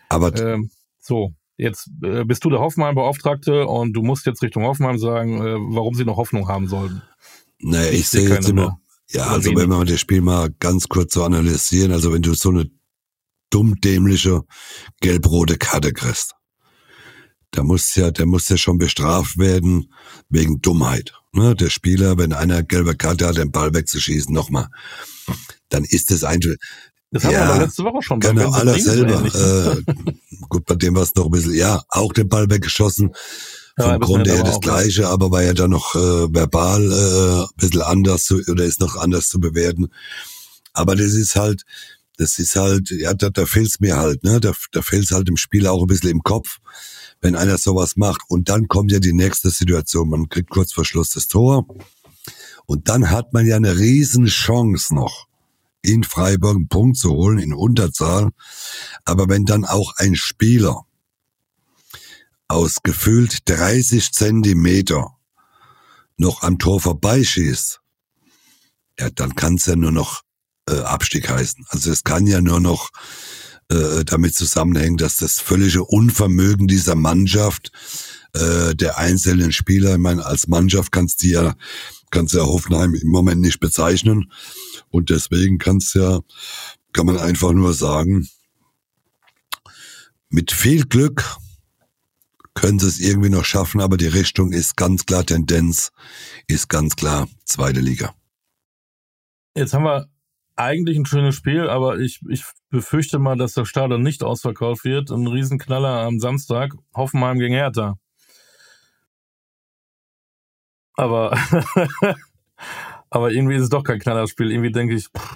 [0.09, 4.97] aber ähm, so, Jetzt äh, bist du der Hoffenheim-Beauftragte und du musst jetzt Richtung Hoffenheim
[4.97, 7.03] sagen, äh, warum sie noch Hoffnung haben sollen.
[7.59, 8.79] Naja, ich, ich sehe jetzt immer,
[9.09, 9.61] ja, also wenig.
[9.61, 12.71] wenn wir das Spiel mal ganz kurz so analysieren, also wenn du so eine
[13.51, 14.41] dumm-dämliche
[14.99, 16.33] gelb-rote Karte kriegst,
[17.51, 19.93] da muss ja, der muss ja schon bestraft werden
[20.29, 21.13] wegen Dummheit.
[21.33, 21.55] Ne?
[21.55, 24.69] Der Spieler, wenn einer gelbe Karte hat, den Ball wegzuschießen, nochmal,
[25.69, 26.57] dann ist das eigentlich,
[27.11, 28.19] das haben ja, wir aber letzte Woche schon.
[28.19, 29.23] Genau, alles selber.
[29.23, 29.83] Äh,
[30.49, 33.13] gut, bei dem war es noch ein bisschen, ja, auch den Ball weggeschossen.
[33.77, 37.47] Vom ja, Grunde her das Gleiche, aber war ja dann noch äh, verbal äh, ein
[37.55, 39.89] bisschen anders zu, oder ist noch anders zu bewerten.
[40.73, 41.63] Aber das ist halt,
[42.17, 44.39] das ist halt, ja, da, da fehlt's mir halt, ne?
[44.39, 46.57] Da, da fehlt's halt im Spiel auch ein bisschen im Kopf,
[47.21, 48.21] wenn einer sowas macht.
[48.27, 50.09] Und dann kommt ja die nächste Situation.
[50.09, 51.65] Man kriegt kurz vor Schluss das Tor.
[52.65, 55.27] Und dann hat man ja eine riesen Chance noch
[55.81, 58.29] in Freiburg einen Punkt zu holen in Unterzahl.
[59.05, 60.85] Aber wenn dann auch ein Spieler
[62.47, 65.17] aus gefühlt 30 Zentimeter
[66.17, 67.81] noch am Tor vorbeischießt,
[68.99, 70.21] ja, dann kann es ja nur noch
[70.69, 71.65] äh, Abstieg heißen.
[71.69, 72.89] Also es kann ja nur noch
[73.69, 77.71] äh, damit zusammenhängen, dass das völlige Unvermögen dieser Mannschaft,
[78.33, 81.55] äh, der einzelnen Spieler, ich meine, als Mannschaft kannst du ja,
[82.13, 84.31] kannst ja Hoffenheim im Moment nicht bezeichnen,
[84.89, 86.21] und deswegen kann's ja,
[86.93, 88.29] kann man einfach nur sagen,
[90.29, 91.37] mit viel Glück
[92.53, 95.91] können sie es irgendwie noch schaffen, aber die Richtung ist ganz klar, Tendenz
[96.47, 98.13] ist ganz klar zweite Liga.
[99.55, 100.07] Jetzt haben wir
[100.55, 105.09] eigentlich ein schönes Spiel, aber ich, ich befürchte mal, dass der Stadion nicht ausverkauft wird.
[105.09, 107.97] Ein Riesenknaller am Samstag, Hoffenheim gegen Hertha.
[110.95, 111.37] Aber
[113.13, 114.51] Aber irgendwie ist es doch kein Knallerspiel.
[114.51, 115.35] Irgendwie denke ich, pff,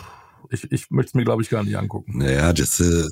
[0.50, 2.18] ich, ich möchte es mir, glaube ich, gar nicht angucken.
[2.18, 2.80] Naja, das.
[2.80, 3.08] Äh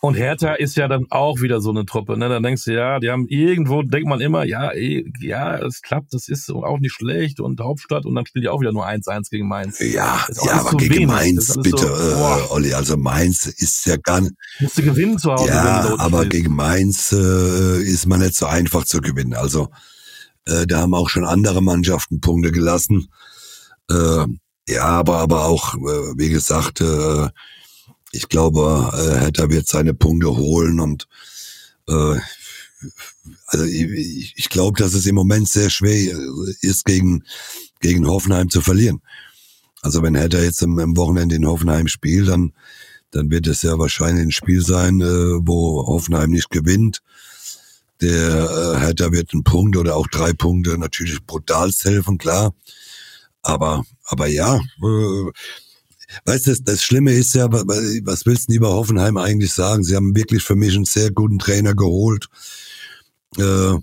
[0.00, 2.16] und Hertha ist ja dann auch wieder so eine Truppe.
[2.16, 2.28] Ne?
[2.28, 6.14] Dann denkst du, ja, die haben irgendwo, denkt man immer, ja, eh, ja, es klappt,
[6.14, 9.28] das ist auch nicht schlecht und Hauptstadt und dann spielen die auch wieder nur 1-1
[9.28, 9.80] gegen Mainz.
[9.80, 11.06] Ja, ja, aber gegen wenig.
[11.08, 14.34] Mainz, bitte, so, äh, Olli, also Mainz ist ja gar nicht.
[14.60, 15.48] Musst du gewinnen zu Hause.
[15.48, 19.34] Ja, aber gegen Mainz äh, ist man nicht so einfach zu gewinnen.
[19.34, 19.68] Also
[20.48, 23.08] äh, da haben auch schon andere Mannschaften Punkte gelassen.
[23.90, 24.26] Äh,
[24.68, 27.28] ja, aber, aber auch, äh, wie gesagt, äh,
[28.12, 31.06] ich glaube, äh, Hertha wird seine Punkte holen und
[31.88, 32.16] äh,
[33.46, 36.16] also ich, ich glaube, dass es im Moment sehr schwer
[36.60, 37.24] ist, gegen,
[37.80, 39.00] gegen Hoffenheim zu verlieren.
[39.82, 42.52] Also wenn Hertha jetzt im, im Wochenende in Hoffenheim spielt, dann,
[43.10, 47.02] dann wird es ja wahrscheinlich ein Spiel sein, äh, wo Hoffenheim nicht gewinnt.
[48.00, 52.54] Der äh, Hertha wird einen Punkt oder auch drei Punkte natürlich brutal helfen, klar.
[53.42, 55.32] Aber, aber ja, äh,
[56.24, 59.82] weißt du, das, das Schlimme ist ja, was willst du über Hoffenheim eigentlich sagen?
[59.82, 62.26] Sie haben wirklich für mich einen sehr guten Trainer geholt.
[63.36, 63.74] Äh,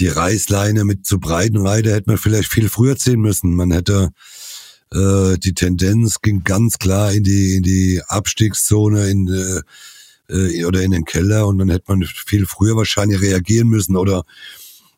[0.00, 3.54] die Reißleine mit zu breiten Reiter hätte man vielleicht viel früher ziehen müssen.
[3.54, 4.10] Man hätte
[4.92, 9.62] äh, die Tendenz ging ganz klar in die in die Abstiegszone in äh,
[10.28, 14.24] äh oder in den Keller und dann hätte man viel früher wahrscheinlich reagieren müssen oder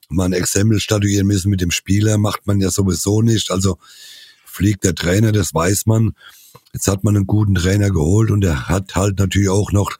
[0.09, 3.51] mal ein Exempel statuieren müssen mit dem Spieler, macht man ja sowieso nicht.
[3.51, 3.79] Also
[4.45, 6.12] fliegt der Trainer, das weiß man.
[6.73, 9.99] Jetzt hat man einen guten Trainer geholt und er hat halt natürlich auch noch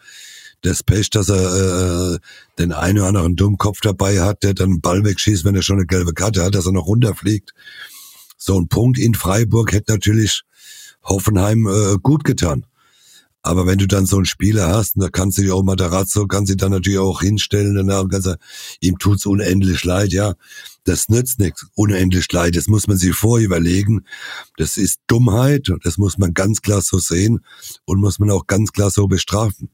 [0.63, 2.19] das Pech, dass er äh,
[2.59, 5.77] den einen oder anderen Dummkopf dabei hat, der dann einen Ball wegschießt, wenn er schon
[5.77, 7.53] eine gelbe Karte hat, dass er noch runterfliegt.
[8.37, 10.43] So ein Punkt in Freiburg hätte natürlich
[11.03, 12.67] Hoffenheim äh, gut getan.
[13.47, 16.51] Aber wenn du dann so einen Spieler hast, da kannst du dich auch Matarazzo, kannst
[16.51, 18.41] du dann natürlich auch hinstellen danach und kannst sagen,
[18.81, 20.35] ihm tut's unendlich leid, ja.
[20.83, 22.57] Das nützt nichts, unendlich leid.
[22.57, 24.07] Das muss man sich vorüberlegen.
[24.57, 27.41] Das ist Dummheit das muss man ganz klar so sehen
[27.85, 29.71] und muss man auch ganz klar so bestrafen.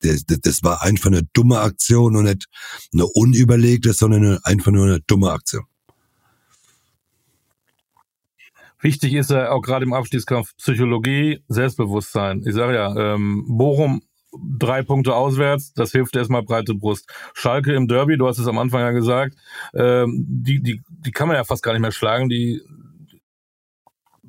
[0.00, 2.46] Das, das, war einfach eine dumme Aktion und nicht
[2.92, 5.64] eine unüberlegte, sondern einfach nur eine dumme Aktion.
[8.82, 12.42] Wichtig ist ja auch gerade im Abstiegskampf Psychologie, Selbstbewusstsein.
[12.44, 14.02] Ich sage ja, ähm, Bochum
[14.58, 17.08] drei Punkte auswärts, das hilft erstmal breite Brust.
[17.34, 19.36] Schalke im Derby, du hast es am Anfang ja gesagt,
[19.74, 22.60] ähm, die, die, die kann man ja fast gar nicht mehr schlagen, die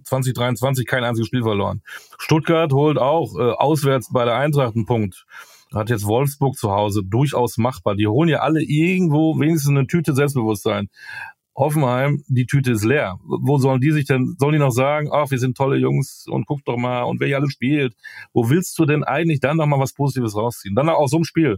[0.04, 1.82] 2023 kein einziges Spiel verloren.
[2.18, 5.26] Stuttgart holt auch äh, auswärts bei der Eintracht einen Punkt.
[5.74, 7.96] Hat jetzt Wolfsburg zu Hause durchaus machbar.
[7.96, 10.90] Die holen ja alle irgendwo wenigstens eine Tüte Selbstbewusstsein.
[11.56, 13.20] Hoffenheim, die Tüte ist leer.
[13.24, 16.46] Wo sollen die sich denn, sollen die noch sagen, ach, wir sind tolle Jungs und
[16.48, 17.96] guck doch mal und wer hier alles spielt.
[18.34, 20.76] Wo willst du denn eigentlich dann noch mal was Positives rausziehen?
[20.76, 21.58] Dann auch so ein Spiel.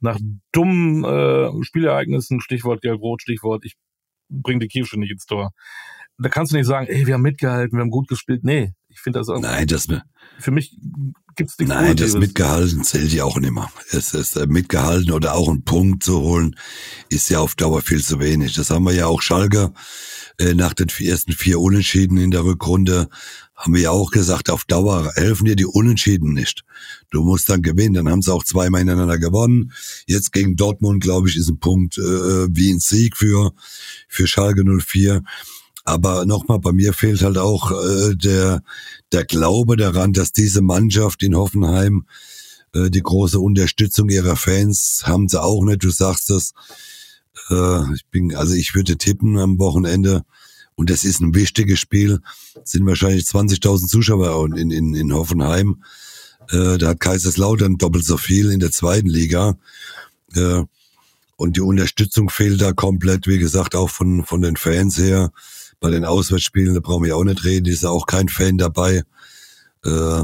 [0.00, 0.18] Nach
[0.52, 3.76] dummen äh, Spielereignissen, Stichwort Gelb-Rot, Stichwort, ich
[4.28, 5.52] bring die Kirsche nicht ins Tor.
[6.18, 8.44] Da kannst du nicht sagen, ey, wir haben mitgehalten, wir haben gut gespielt.
[8.44, 9.40] Nee, ich finde das auch.
[9.40, 9.88] Nein, das,
[10.38, 10.76] für mich
[11.34, 13.70] gibt's nichts Nein, das mitgehalten zählt ja auch nicht mehr.
[13.90, 16.56] Es ist äh, mitgehalten oder auch einen Punkt zu holen,
[17.08, 18.54] ist ja auf Dauer viel zu wenig.
[18.54, 19.72] Das haben wir ja auch Schalke
[20.38, 23.08] äh, nach den ersten vier Unentschieden in der Rückrunde
[23.62, 26.64] haben wir ja auch gesagt, auf Dauer helfen dir die Unentschieden nicht.
[27.10, 27.94] Du musst dann gewinnen.
[27.94, 29.72] Dann haben sie auch zweimal hintereinander gewonnen.
[30.06, 33.52] Jetzt gegen Dortmund, glaube ich, ist ein Punkt äh, wie ein Sieg für,
[34.08, 35.22] für Schalke 04.
[35.84, 38.62] Aber nochmal, bei mir fehlt halt auch äh, der,
[39.10, 42.06] der Glaube daran, dass diese Mannschaft in Hoffenheim
[42.74, 45.82] äh, die große Unterstützung ihrer Fans haben sie auch nicht.
[45.82, 46.52] Du sagst das.
[47.50, 50.22] Äh, ich bin, also ich würde tippen am Wochenende.
[50.74, 52.20] Und das ist ein wichtiges Spiel.
[52.64, 55.82] sind wahrscheinlich 20.000 Zuschauer in, in, in Hoffenheim.
[56.50, 59.56] Äh, da hat Kaiserslautern doppelt so viel in der zweiten Liga.
[60.34, 60.62] Äh,
[61.36, 65.32] und die Unterstützung fehlt da komplett, wie gesagt, auch von, von den Fans her
[65.82, 69.02] bei den Auswärtsspielen, da brauchen wir auch nicht reden, ist ja auch kein Fan dabei.
[69.84, 70.22] Äh,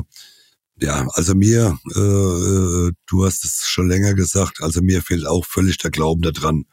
[0.81, 5.45] ja, also mir, äh, äh, du hast es schon länger gesagt, also mir fehlt auch
[5.45, 6.65] völlig der Glauben daran,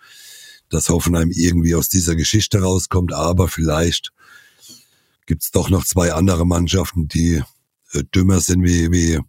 [0.69, 4.13] dass Hoffenheim irgendwie aus dieser Geschichte rauskommt, aber vielleicht
[5.25, 7.41] gibt's doch noch zwei andere Mannschaften, die
[7.93, 9.19] äh, dümmer sind wie, wie,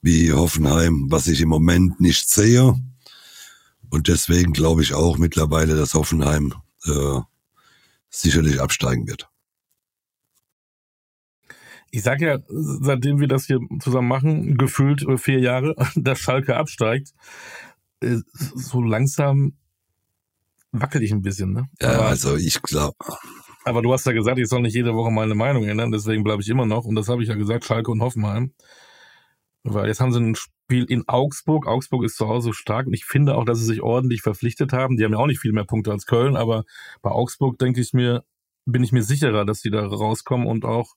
[0.00, 2.74] wie Hoffenheim, was ich im Moment nicht sehe.
[3.90, 6.54] Und deswegen glaube ich auch mittlerweile, dass Hoffenheim
[6.86, 7.20] äh,
[8.10, 9.28] sicherlich absteigen wird.
[11.90, 17.14] Ich sage ja, seitdem wir das hier zusammen machen, gefühlt vier Jahre, dass Schalke absteigt,
[18.00, 19.54] äh, so langsam
[20.72, 21.52] wackelt ich ein bisschen.
[21.52, 21.68] Ne?
[21.80, 22.96] Ja, aber, also ich glaube.
[23.64, 26.42] Aber du hast ja gesagt, ich soll nicht jede Woche meine Meinung ändern, deswegen bleibe
[26.42, 26.84] ich immer noch.
[26.84, 28.52] Und das habe ich ja gesagt, Schalke und Hoffenheim.
[29.74, 31.66] Weil jetzt haben sie ein Spiel in Augsburg.
[31.66, 34.96] Augsburg ist zu Hause stark und ich finde auch, dass sie sich ordentlich verpflichtet haben.
[34.96, 36.64] Die haben ja auch nicht viel mehr Punkte als Köln, aber
[37.02, 38.24] bei Augsburg denke ich mir,
[38.66, 40.94] bin ich mir sicherer, dass sie da rauskommen und auch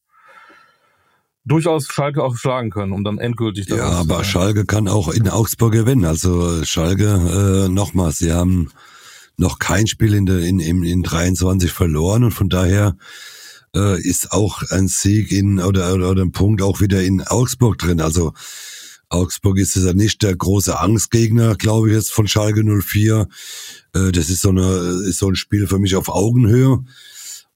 [1.45, 5.73] durchaus Schalke auch schlagen können, um dann endgültig Ja, aber Schalke kann auch in Augsburg
[5.73, 6.05] gewinnen.
[6.05, 8.69] Also Schalke, äh, nochmal, sie haben
[9.37, 12.95] noch kein Spiel in, der, in, in, in 23 verloren und von daher
[13.75, 17.77] äh, ist auch ein Sieg in oder, oder, oder ein Punkt auch wieder in Augsburg
[17.77, 18.01] drin.
[18.01, 18.33] Also
[19.09, 23.27] Augsburg ist ja nicht der große Angstgegner, glaube ich jetzt von Schalke 04.
[23.93, 26.83] Äh, das ist so eine ist so ein Spiel für mich auf Augenhöhe.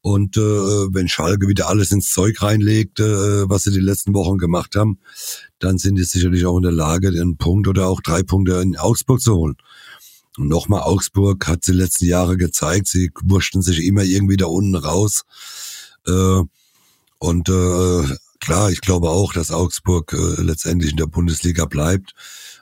[0.01, 4.37] Und äh, wenn Schalke wieder alles ins Zeug reinlegt, äh, was sie die letzten Wochen
[4.37, 4.99] gemacht haben,
[5.57, 8.77] dann sind die sicherlich auch in der Lage, einen Punkt oder auch drei Punkte in
[8.77, 9.55] Augsburg zu holen.
[10.37, 14.75] Und nochmal, Augsburg hat sie letzten Jahre gezeigt, sie wurschten sich immer irgendwie da unten
[14.75, 15.23] raus.
[16.07, 16.43] Äh,
[17.19, 22.13] und äh, klar, ich glaube auch, dass Augsburg äh, letztendlich in der Bundesliga bleibt.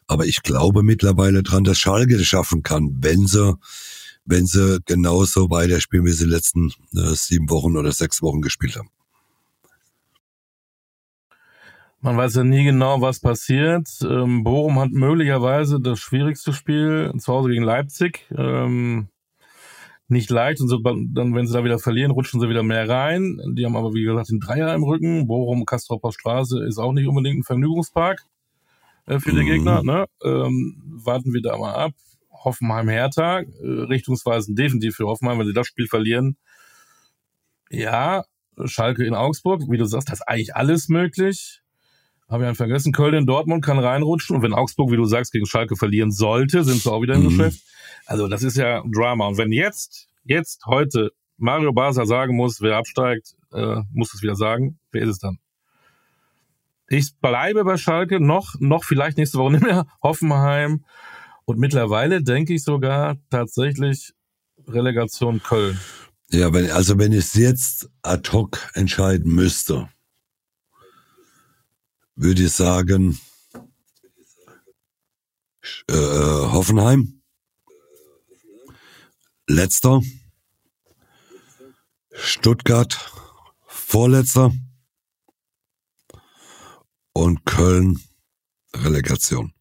[0.07, 3.57] Aber ich glaube mittlerweile dran, dass Schalke das schaffen kann, wenn sie,
[4.25, 8.75] wenn sie genauso weiterspielen, wie sie die letzten äh, sieben Wochen oder sechs Wochen gespielt
[8.77, 8.89] haben.
[12.03, 13.87] Man weiß ja nie genau, was passiert.
[14.01, 18.29] Ähm, Bochum hat möglicherweise das schwierigste Spiel zu Hause gegen Leipzig.
[18.37, 19.07] Ähm,
[20.13, 23.41] nicht leicht und so, dann, wenn sie da wieder verlieren, rutschen sie wieder mehr rein.
[23.55, 25.27] Die haben aber, wie gesagt, den Dreier im Rücken.
[25.27, 28.25] Bochum, Kastropper Straße ist auch nicht unbedingt ein Vergnügungspark
[29.05, 29.47] äh, für die mhm.
[29.47, 29.83] Gegner.
[29.83, 30.05] Ne?
[30.23, 31.93] Ähm, warten wir da mal ab.
[32.31, 36.37] Hoffenheim Hertha, äh, richtungsweisend definitiv für Hoffenheim, wenn sie das Spiel verlieren.
[37.69, 38.25] Ja,
[38.65, 41.62] Schalke in Augsburg, wie du sagst, das ist eigentlich alles möglich.
[42.33, 42.93] Habe ich einen vergessen.
[42.93, 46.63] Köln in Dortmund kann reinrutschen und wenn Augsburg, wie du sagst, gegen Schalke verlieren sollte,
[46.63, 47.29] sind sie auch wieder im mhm.
[47.29, 47.61] Geschäft.
[48.07, 49.27] Also das ist ja Drama.
[49.27, 54.33] Und wenn jetzt, jetzt, heute Mario Basler sagen muss, wer absteigt, äh, muss es wieder
[54.33, 54.79] sagen.
[54.91, 55.37] Wer ist es dann?
[56.89, 59.85] Ich bleibe bei Schalke noch, noch vielleicht nächste Woche nicht mehr.
[60.01, 60.85] Hoffenheim.
[61.45, 64.11] Und mittlerweile denke ich sogar tatsächlich
[64.67, 65.79] Relegation Köln.
[66.31, 69.89] Ja, wenn, also wenn ich es jetzt ad hoc entscheiden müsste,
[72.15, 73.19] würde ich sagen,
[75.89, 77.21] äh, Hoffenheim,
[79.47, 80.01] letzter,
[82.11, 83.11] Stuttgart,
[83.67, 84.51] vorletzter
[87.13, 87.99] und Köln,
[88.75, 89.53] Relegation.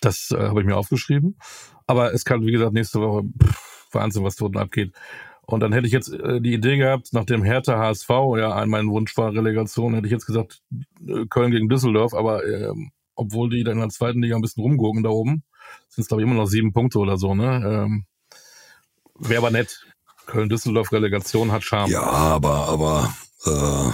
[0.00, 1.38] Das äh, habe ich mir aufgeschrieben.
[1.86, 4.94] Aber es kann, wie gesagt, nächste Woche pff, Wahnsinn, was dort abgeht.
[5.46, 8.88] Und dann hätte ich jetzt äh, die Idee gehabt, nachdem Hertha HSV ja ein mein
[8.88, 10.60] Wunsch war, Relegation, hätte ich jetzt gesagt,
[11.06, 12.72] äh, Köln gegen Düsseldorf, aber äh,
[13.14, 15.44] obwohl die dann in der zweiten Liga ein bisschen rumgucken da oben,
[15.88, 17.62] sind es glaube ich immer noch sieben Punkte oder so, ne?
[17.64, 18.06] Ähm,
[19.18, 19.86] Wäre aber nett.
[20.26, 21.90] Köln-Düsseldorf Relegation hat Charme.
[21.90, 23.14] Ja, aber, aber
[23.46, 23.92] äh,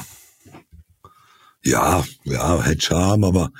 [1.64, 3.52] ja, ja, hätte Charme, aber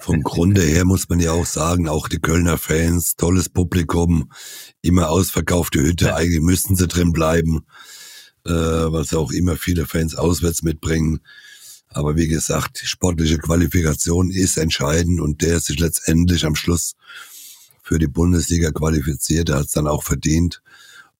[0.00, 4.32] vom Grunde her muss man ja auch sagen, auch die Kölner Fans, tolles Publikum,
[4.80, 6.16] immer ausverkaufte Hütte, ja.
[6.16, 7.64] eigentlich müssten sie drin bleiben,
[8.44, 11.20] äh, sie auch immer viele Fans auswärts mitbringen.
[11.90, 16.94] Aber wie gesagt, die sportliche Qualifikation ist entscheidend und der sich letztendlich am Schluss
[17.82, 20.62] für die Bundesliga qualifiziert, der hat es dann auch verdient,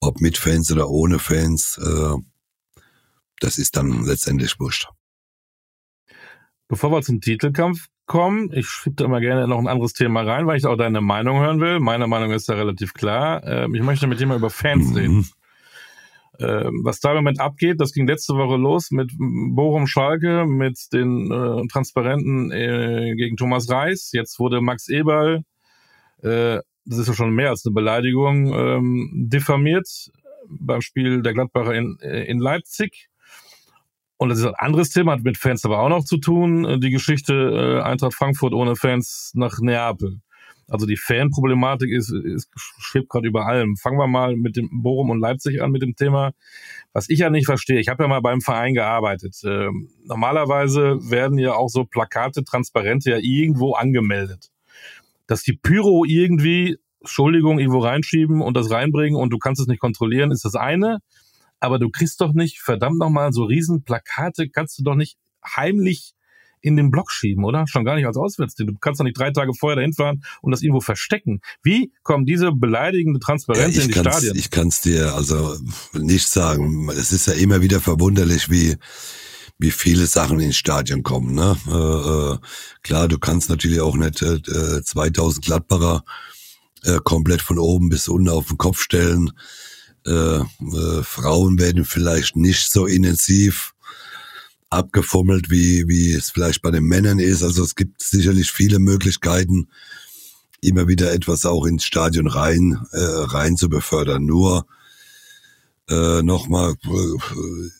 [0.00, 2.16] ob mit Fans oder ohne Fans, äh,
[3.38, 4.88] das ist dann letztendlich wurscht.
[6.72, 10.46] Bevor wir zum Titelkampf kommen, ich schiebe da immer gerne noch ein anderes Thema rein,
[10.46, 11.80] weil ich auch deine Meinung hören will.
[11.80, 13.46] Meine Meinung ist da relativ klar.
[13.46, 14.96] Ähm, ich möchte mit dir mal über Fans mhm.
[14.96, 15.28] reden.
[16.40, 20.78] Ähm, was da im Moment abgeht, das ging letzte Woche los mit Bochum Schalke, mit
[20.94, 24.08] den äh, Transparenten äh, gegen Thomas Reis.
[24.12, 25.42] Jetzt wurde Max Eberl,
[26.22, 30.10] äh, das ist ja schon mehr als eine Beleidigung, ähm, diffamiert
[30.48, 33.10] beim Spiel der Gladbacher in, äh, in Leipzig.
[34.22, 36.64] Und das ist ein anderes Thema, hat mit Fans aber auch noch zu tun.
[36.64, 40.20] Äh, die Geschichte äh, Eintracht Frankfurt ohne Fans nach Neapel.
[40.68, 43.74] Also die Fanproblematik ist, ist schwebt gerade über allem.
[43.76, 46.34] Fangen wir mal mit dem Bochum und Leipzig an mit dem Thema.
[46.92, 49.34] Was ich ja nicht verstehe, ich habe ja mal beim Verein gearbeitet.
[49.44, 54.52] Ähm, normalerweise werden ja auch so Plakate, Transparente ja irgendwo angemeldet.
[55.26, 59.80] Dass die Pyro irgendwie, Entschuldigung, irgendwo reinschieben und das reinbringen und du kannst es nicht
[59.80, 61.00] kontrollieren, ist das eine
[61.62, 66.14] aber du kriegst doch nicht, verdammt nochmal, so riesen Plakate kannst du doch nicht heimlich
[66.60, 67.66] in den Block schieben, oder?
[67.66, 68.68] Schon gar nicht als Auswärtsteam.
[68.68, 71.40] Du kannst doch nicht drei Tage vorher dahin fahren und das irgendwo verstecken.
[71.62, 74.36] Wie kommen diese beleidigende Transparenz ja, in die Stadien?
[74.36, 75.56] Ich kann es dir also
[75.92, 76.88] nicht sagen.
[76.90, 78.76] Es ist ja immer wieder verwunderlich, wie
[79.58, 81.34] wie viele Sachen ins Stadion kommen.
[81.34, 81.56] Ne?
[81.68, 82.38] Äh, äh,
[82.82, 86.02] klar, du kannst natürlich auch nicht äh, 2000 Gladbacher
[86.82, 89.30] äh, komplett von oben bis unten auf den Kopf stellen
[90.06, 93.74] äh, äh, Frauen werden vielleicht nicht so intensiv
[94.70, 97.42] abgefummelt, wie, wie es vielleicht bei den Männern ist.
[97.42, 99.68] Also es gibt sicherlich viele Möglichkeiten,
[100.60, 104.24] immer wieder etwas auch ins Stadion rein, äh, rein zu befördern.
[104.24, 104.66] Nur
[105.88, 107.70] äh, nochmal, äh,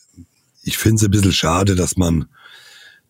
[0.63, 2.27] ich finde es ein bisschen schade, dass man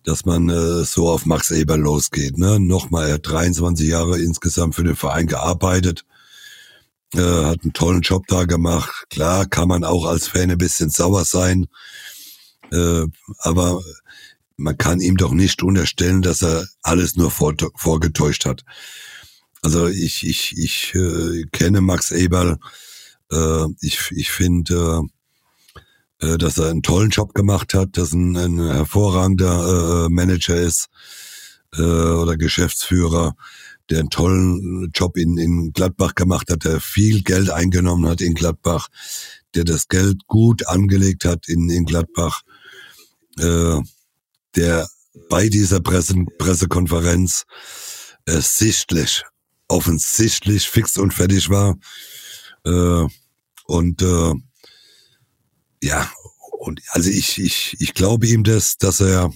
[0.06, 2.38] dass man äh, so auf Max Eber losgeht.
[2.38, 2.60] Ne?
[2.60, 6.04] Nochmal, er hat 23 Jahre insgesamt für den Verein gearbeitet
[7.14, 9.06] äh, hat einen tollen Job da gemacht.
[9.10, 11.68] Klar kann man auch als Fan ein bisschen sauer sein,
[12.72, 13.06] äh,
[13.40, 13.82] aber
[14.58, 18.64] man kann ihm doch nicht unterstellen, dass er alles nur vor, vorgetäuscht hat.
[19.62, 22.58] Also ich, ich, ich äh, kenne Max Eberl.
[23.32, 28.36] Äh, ich ich finde, äh, äh, dass er einen tollen Job gemacht hat, dass ein,
[28.38, 30.90] ein hervorragender äh, Manager ist
[31.76, 33.36] äh, oder Geschäftsführer
[33.90, 38.34] der einen tollen Job in, in Gladbach gemacht hat, der viel Geld eingenommen hat in
[38.34, 38.90] Gladbach,
[39.56, 42.44] der das Geld gut angelegt hat in, in Gladbach,
[43.40, 43.80] äh,
[44.56, 44.88] der
[45.30, 47.46] bei dieser Presse, Pressekonferenz
[48.26, 49.24] äh, sichtlich,
[49.68, 51.76] offensichtlich fix und fertig war.
[52.66, 53.08] Äh,
[53.66, 54.34] und äh,
[55.82, 56.12] ja,
[56.60, 59.32] und also ich, ich, ich glaube ihm das, dass er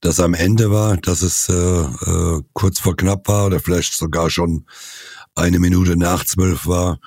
[0.00, 4.30] das am Ende war, dass es äh, äh, kurz vor knapp war oder vielleicht sogar
[4.30, 4.66] schon
[5.34, 6.98] eine Minute nach zwölf war.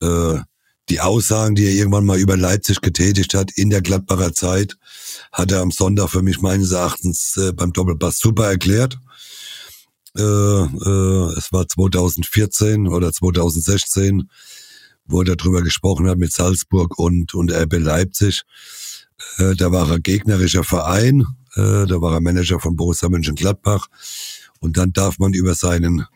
[0.00, 0.40] Äh,
[0.88, 4.76] die Aussagen, die er irgendwann mal über Leipzig getätigt hat in der Gladbacher Zeit,
[5.32, 8.98] hat er am Sonntag für mich meines Erachtens äh, beim Doppelpass super erklärt.
[10.16, 14.30] Äh, äh, es war 2014 oder 2016,
[15.06, 18.42] wo er darüber gesprochen hat mit Salzburg und, und RB Leipzig.
[19.38, 21.26] Äh, da war er gegnerischer Verein,
[21.56, 23.88] Äh, da war er Manager von Borussia Mönchengladbach.
[24.60, 26.06] Und dann darf man über seinen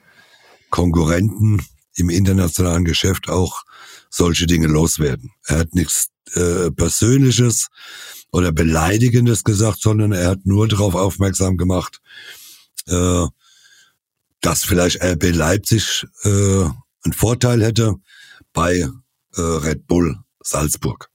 [0.71, 1.63] Konkurrenten
[1.95, 3.65] im internationalen Geschäft auch
[4.11, 5.33] solche Dinge loswerden.
[5.47, 7.69] Er hat nichts äh, Persönliches
[8.33, 12.01] oder Beleidigendes gesagt, sondern er hat nur darauf aufmerksam gemacht,
[12.87, 13.27] äh,
[14.41, 16.29] dass vielleicht RB Leipzig äh,
[17.03, 17.97] einen Vorteil hätte
[18.53, 18.89] bei
[19.37, 21.10] äh, Red Bull Salzburg.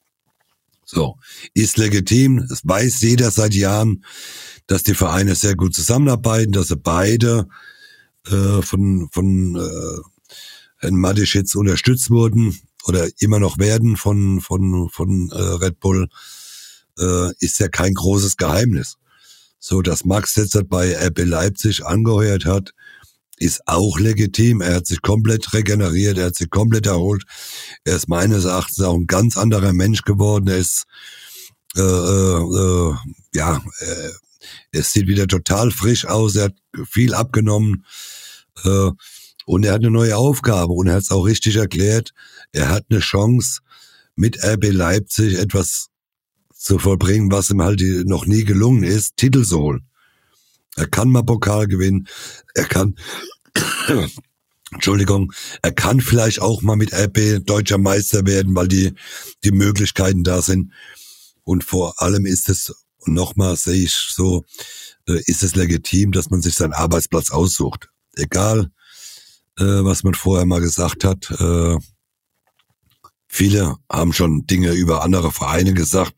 [0.85, 1.17] So,
[1.55, 4.05] ist legitim, es weiß jeder seit Jahren,
[4.67, 7.47] dass die Vereine sehr gut zusammenarbeiten, dass sie beide
[8.27, 10.01] äh, von, von äh,
[10.77, 16.07] Herrn Madischitz unterstützt wurden oder immer noch werden von, von, von äh, Red Bull,
[16.99, 18.97] äh, ist ja kein großes Geheimnis.
[19.59, 22.73] So, dass Max jetzt bei RB Leipzig angeheuert hat,
[23.37, 24.61] ist auch legitim.
[24.61, 27.23] Er hat sich komplett regeneriert, er hat sich komplett erholt.
[27.83, 30.47] Er ist meines Erachtens auch ein ganz anderer Mensch geworden.
[30.47, 30.85] Er ist,
[31.75, 32.95] äh, äh, äh
[33.33, 34.09] ja, äh,
[34.71, 36.35] er sieht wieder total frisch aus.
[36.35, 36.55] Er hat
[36.89, 37.85] viel abgenommen.
[38.63, 38.91] Äh,
[39.45, 42.13] und er hat eine neue Aufgabe und er hat es auch richtig erklärt.
[42.51, 43.59] Er hat eine Chance,
[44.15, 45.89] mit RB Leipzig etwas
[46.53, 49.87] zu vollbringen, was ihm halt noch nie gelungen ist, Titel zu holen.
[50.75, 52.07] Er kann mal Pokal gewinnen.
[52.53, 52.95] Er kann,
[54.71, 58.93] Entschuldigung, er kann vielleicht auch mal mit RB deutscher Meister werden, weil die,
[59.43, 60.73] die Möglichkeiten da sind.
[61.43, 64.43] Und vor allem ist es, und nochmal sehe ich so,
[65.07, 67.89] äh, ist es legitim, dass man sich seinen Arbeitsplatz aussucht.
[68.15, 68.71] Egal,
[69.57, 71.31] äh, was man vorher mal gesagt hat.
[71.39, 71.77] Äh,
[73.27, 76.15] viele haben schon Dinge über andere Vereine gesagt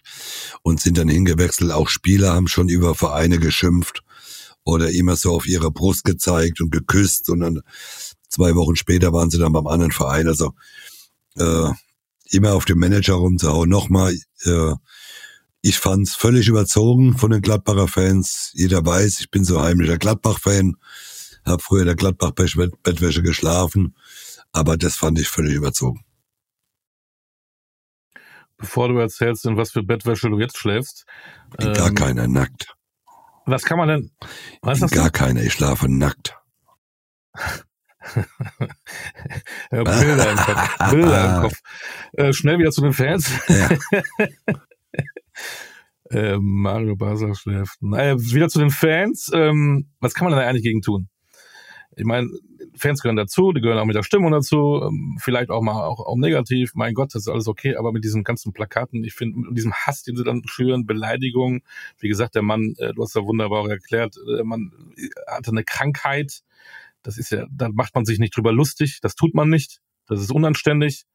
[0.63, 1.71] und sind dann hingewechselt.
[1.71, 4.03] Auch Spieler haben schon über Vereine geschimpft
[4.67, 7.61] oder immer so auf ihre Brust gezeigt und geküsst und dann
[8.27, 10.27] zwei Wochen später waren sie dann beim anderen Verein.
[10.27, 10.53] Also
[11.37, 11.71] äh,
[12.31, 13.69] immer auf dem Manager rumzuhauen.
[13.69, 14.13] Nochmal,
[14.43, 14.73] äh,
[15.61, 18.51] ich fand's völlig überzogen von den Gladbacher Fans.
[18.55, 20.75] Jeder weiß, ich bin so heimlicher Gladbach-Fan,
[21.45, 23.95] habe früher in der Gladbach-Bettwäsche geschlafen,
[24.51, 26.03] aber das fand ich völlig überzogen.
[28.57, 31.05] Bevor du erzählst, in was für Bettwäsche du jetzt schläfst.
[31.57, 32.76] In ähm, gar keiner, nackt.
[33.47, 34.11] Was kann man denn?
[34.61, 36.35] Was ist Gar keine, ich schlafe nackt.
[39.71, 40.77] ja, Bilder im Kopf.
[40.91, 41.53] Bilder im Kopf.
[42.13, 43.29] Äh, schnell wieder zu den Fans.
[43.47, 43.69] Ja.
[46.09, 47.77] äh, Mario Basler schläft.
[47.81, 49.29] Naja, wieder zu den Fans.
[49.33, 51.09] Ähm, was kann man denn eigentlich gegen tun?
[51.97, 52.29] Ich meine,
[52.75, 55.99] Fans gehören dazu, die gehören auch mit der Stimmung dazu, ähm, vielleicht auch mal auch,
[55.99, 59.39] auch negativ, mein Gott, das ist alles okay, aber mit diesen ganzen Plakaten, ich finde,
[59.39, 61.61] mit diesem Hass, den sie dann schüren, Beleidigung,
[61.99, 64.71] wie gesagt, der Mann, äh, du hast ja wunderbar erklärt, der Mann
[65.27, 66.43] hatte eine Krankheit,
[67.01, 70.21] das ist ja, da macht man sich nicht drüber lustig, das tut man nicht, das
[70.21, 71.05] ist unanständig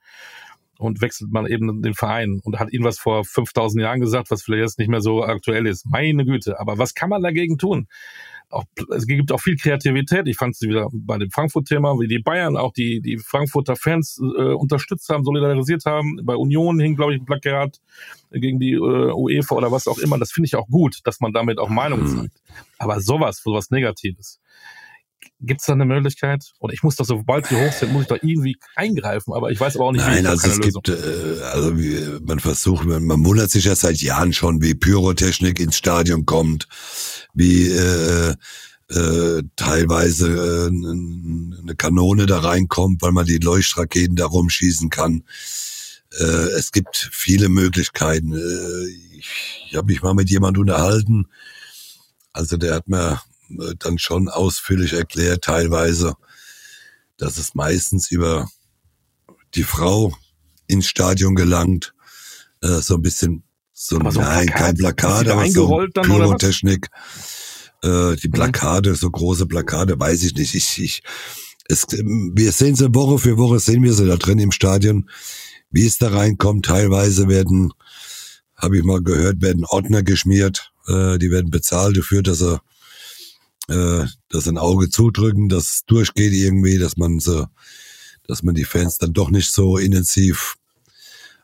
[0.78, 4.42] und wechselt man eben den Verein und hat ihnen was vor 5000 Jahren gesagt, was
[4.42, 5.86] vielleicht jetzt nicht mehr so aktuell ist.
[5.86, 7.86] Meine Güte, aber was kann man dagegen tun?
[8.52, 10.28] Auch, es gibt auch viel Kreativität.
[10.28, 14.20] Ich fand es wieder bei dem Frankfurt-Thema, wie die Bayern auch die, die Frankfurter Fans
[14.20, 16.20] äh, unterstützt haben, solidarisiert haben.
[16.24, 17.80] Bei Union hing, glaube ich, ein Plakat
[18.30, 20.18] gegen die äh, UEFA oder was auch immer.
[20.18, 22.18] Das finde ich auch gut, dass man damit auch Meinung mhm.
[22.18, 22.42] zeigt.
[22.78, 24.40] Aber sowas, sowas Negatives.
[25.44, 26.52] Gibt es da eine Möglichkeit?
[26.60, 29.58] Oder ich muss doch, sobald sie hoch sind, muss ich da irgendwie eingreifen, aber ich
[29.60, 30.82] weiß aber auch nicht, wie Nein, also es Lösung.
[30.82, 34.74] gibt, äh, also wie, man versucht, man, man wundert sich ja seit Jahren schon, wie
[34.74, 36.68] Pyrotechnik ins Stadion kommt,
[37.34, 38.34] wie äh,
[38.88, 45.24] äh, teilweise äh, eine Kanone da reinkommt, weil man die Leuchtraketen da rumschießen kann.
[46.18, 46.24] Äh,
[46.58, 48.32] es gibt viele Möglichkeiten.
[48.32, 48.88] Äh,
[49.18, 51.28] ich ich habe mich mal mit jemand unterhalten,
[52.34, 53.22] also der hat mir
[53.78, 56.14] dann schon ausführlich erklärt, teilweise,
[57.16, 58.48] dass es meistens über
[59.54, 60.16] die Frau
[60.66, 61.94] ins Stadion gelangt,
[62.62, 66.88] äh, so ein bisschen so, so nein, Plakat, kein Plakat, aber so Pyrotechnik.
[67.82, 68.32] Äh, die mhm.
[68.32, 70.54] Plakate, so große Plakate, weiß ich nicht.
[70.54, 71.02] Ich, ich,
[71.68, 75.10] es, wir sehen sie Woche für Woche, sehen wir sie da drin im Stadion,
[75.70, 76.66] wie es da reinkommt.
[76.66, 77.72] Teilweise werden,
[78.56, 80.72] habe ich mal gehört, werden Ordner geschmiert.
[80.86, 82.60] Äh, die werden bezahlt dafür, dass sie
[83.68, 87.46] äh, das ein Auge zudrücken, dass es durchgeht irgendwie, dass man so,
[88.26, 90.56] dass man die Fans dann doch nicht so intensiv.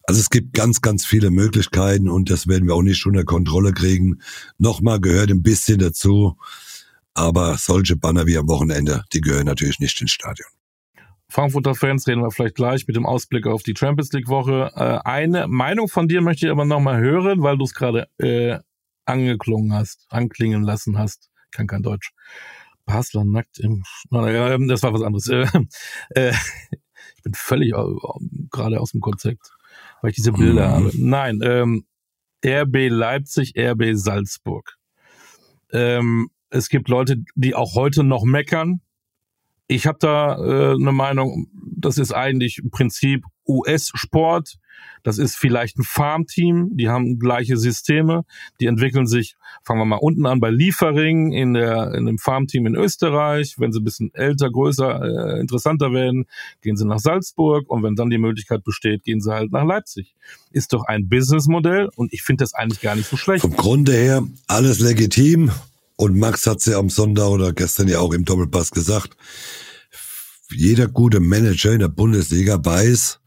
[0.04, 3.72] Also es gibt ganz, ganz viele Möglichkeiten und das werden wir auch nicht unter Kontrolle
[3.72, 4.20] kriegen.
[4.56, 6.36] Nochmal gehört ein bisschen dazu,
[7.14, 10.48] aber solche Banner wie am Wochenende, die gehören natürlich nicht ins Stadion.
[11.30, 14.72] Frankfurter Fans reden wir vielleicht gleich mit dem Ausblick auf die Champions League Woche.
[14.74, 18.58] Äh, eine Meinung von dir möchte ich aber nochmal hören, weil du es gerade äh,
[19.04, 22.12] angeklungen hast, anklingen lassen hast kann kein Deutsch.
[22.84, 25.28] Basler nackt im, das war was anderes.
[25.28, 25.46] Äh,
[26.11, 26.32] äh,
[27.16, 27.72] ich bin völlig
[28.51, 29.51] gerade aus dem Konzept,
[30.01, 30.72] weil ich diese Bilder mhm.
[30.72, 30.92] habe.
[30.94, 31.84] Nein, ähm,
[32.44, 34.76] RB Leipzig, RB Salzburg.
[35.70, 38.80] Ähm, es gibt Leute, die auch heute noch meckern.
[39.66, 44.57] Ich habe da äh, eine Meinung, das ist eigentlich im Prinzip US-Sport.
[45.02, 48.24] Das ist vielleicht ein Farmteam, die haben gleiche Systeme,
[48.60, 52.66] die entwickeln sich, fangen wir mal unten an bei Liefering in der in dem Farmteam
[52.66, 56.26] in Österreich, wenn sie ein bisschen älter, größer, äh, interessanter werden,
[56.62, 60.14] gehen sie nach Salzburg und wenn dann die Möglichkeit besteht, gehen sie halt nach Leipzig.
[60.50, 63.42] Ist doch ein Businessmodell und ich finde das eigentlich gar nicht so schlecht.
[63.42, 65.50] Vom Grunde her alles legitim
[65.96, 69.16] und Max hat es ja am Sonntag oder gestern ja auch im Doppelpass gesagt.
[70.50, 73.20] Jeder gute Manager in der Bundesliga weiß,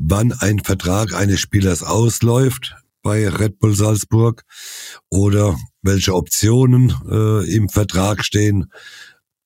[0.00, 4.42] wann ein Vertrag eines Spielers ausläuft bei Red Bull Salzburg
[5.10, 8.72] oder welche Optionen äh, im Vertrag stehen,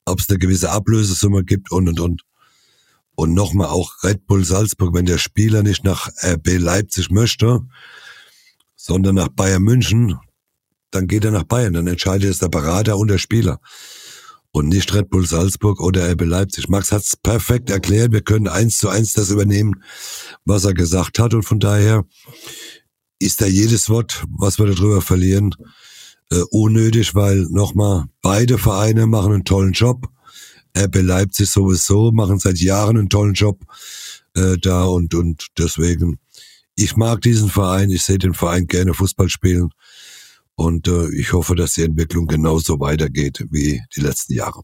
[0.04, 2.22] ob es eine gewisse Ablösesumme gibt und und und.
[3.16, 7.60] Und nochmal auch Red Bull Salzburg, wenn der Spieler nicht nach RB Leipzig möchte,
[8.76, 10.18] sondern nach Bayern München,
[10.90, 13.60] dann geht er nach Bayern, dann entscheidet es der Berater und der Spieler.
[14.54, 16.68] Und nicht Red Bull Salzburg oder RB Leipzig.
[16.68, 18.12] Max hat es perfekt erklärt.
[18.12, 19.82] Wir können eins zu eins das übernehmen,
[20.44, 21.34] was er gesagt hat.
[21.34, 22.04] Und von daher
[23.18, 25.56] ist da jedes Wort, was wir darüber verlieren,
[26.30, 30.08] äh, unnötig, weil nochmal, beide Vereine machen einen tollen Job.
[30.78, 33.60] RB Leipzig sowieso machen seit Jahren einen tollen Job
[34.36, 36.20] äh, da und, und deswegen,
[36.76, 39.70] ich mag diesen Verein, ich sehe den Verein gerne Fußball spielen.
[40.56, 44.62] Und äh, ich hoffe, dass die Entwicklung genauso weitergeht wie die letzten Jahre.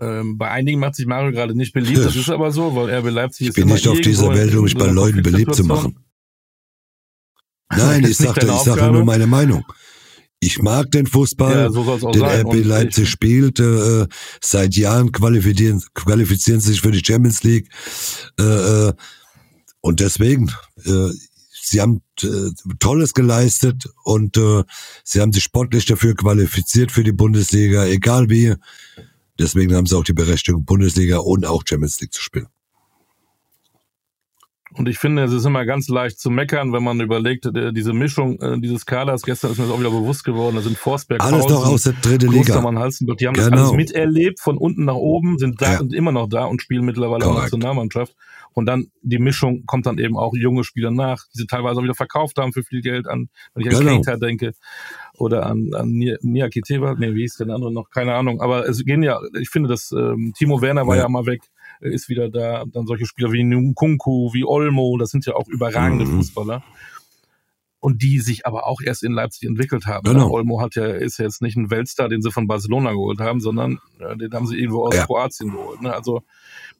[0.00, 3.10] Ähm, bei einigen macht sich Mario gerade nicht beliebt, das ist aber so, weil RB
[3.10, 3.58] Leipzig ist.
[3.58, 5.98] Ich bin nicht auf dieser Welt, um mich bei Leuten beliebt zu machen.
[7.70, 9.64] Nein, ich ich sage nur meine Meinung.
[10.40, 12.46] Ich mag den Fußball, ja, so den sein.
[12.46, 13.58] RB Leipzig ich, spielt.
[13.58, 14.06] Äh,
[14.40, 17.68] seit Jahren qualifizieren, qualifizieren sich für die Champions League.
[18.38, 18.44] Äh,
[18.88, 18.92] äh
[19.80, 20.50] und deswegen,
[20.84, 21.10] äh,
[21.68, 24.64] Sie haben äh, Tolles geleistet und äh,
[25.04, 28.54] sie haben sich sportlich dafür qualifiziert für die Bundesliga, egal wie.
[29.38, 32.48] Deswegen haben sie auch die Berechtigung, Bundesliga und auch Champions League zu spielen.
[34.74, 37.92] Und ich finde, es ist immer ganz leicht zu meckern, wenn man überlegt, äh, diese
[37.92, 41.22] Mischung äh, dieses Kaders, gestern ist mir das auch wieder bewusst geworden, da sind Forsberg,
[41.22, 42.62] Alles doch aus der dritten Liga.
[42.62, 43.50] Halstenberg, die haben genau.
[43.50, 45.80] das alles miterlebt, von unten nach oben, sind da ja.
[45.80, 47.38] und immer noch da und spielen mittlerweile Correct.
[47.38, 48.14] auch Nationalmannschaft.
[48.58, 51.84] Und dann die Mischung kommt dann eben auch junge Spieler nach, die sie teilweise auch
[51.84, 54.00] wieder verkauft haben für viel Geld an, wenn ich an genau.
[54.00, 54.52] Keita denke
[55.14, 58.40] oder an, an Nia Kiteva, nee, wie hieß der andere noch, keine Ahnung.
[58.40, 61.42] Aber es gehen ja, ich finde, dass ähm, Timo Werner war ja, ja mal weg,
[61.78, 62.64] ist wieder da.
[62.66, 66.16] Dann solche Spieler wie Nkunku, wie Olmo, das sind ja auch überragende mhm.
[66.16, 66.64] Fußballer
[67.80, 70.04] und die sich aber auch erst in Leipzig entwickelt haben.
[70.04, 70.30] Genau.
[70.30, 73.40] Olmo hat ja, ist ja jetzt nicht ein Weltstar, den sie von Barcelona geholt haben,
[73.40, 75.06] sondern ja, den haben sie irgendwo aus ja.
[75.06, 75.80] Kroatien geholt.
[75.80, 75.92] Ne?
[75.92, 76.22] Also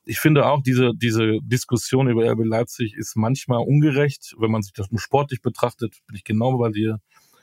[0.05, 4.35] ich finde auch, diese, diese Diskussion über RB Leipzig ist manchmal ungerecht.
[4.39, 6.99] Wenn man sich das nur sportlich betrachtet, bin ich genau bei dir,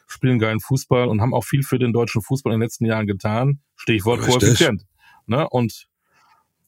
[0.07, 3.07] spielen geilen Fußball und haben auch viel für den deutschen Fußball in den letzten Jahren
[3.07, 3.61] getan.
[3.75, 4.85] Stichwort Koeffizient.
[5.27, 5.47] Ne?
[5.49, 5.87] Und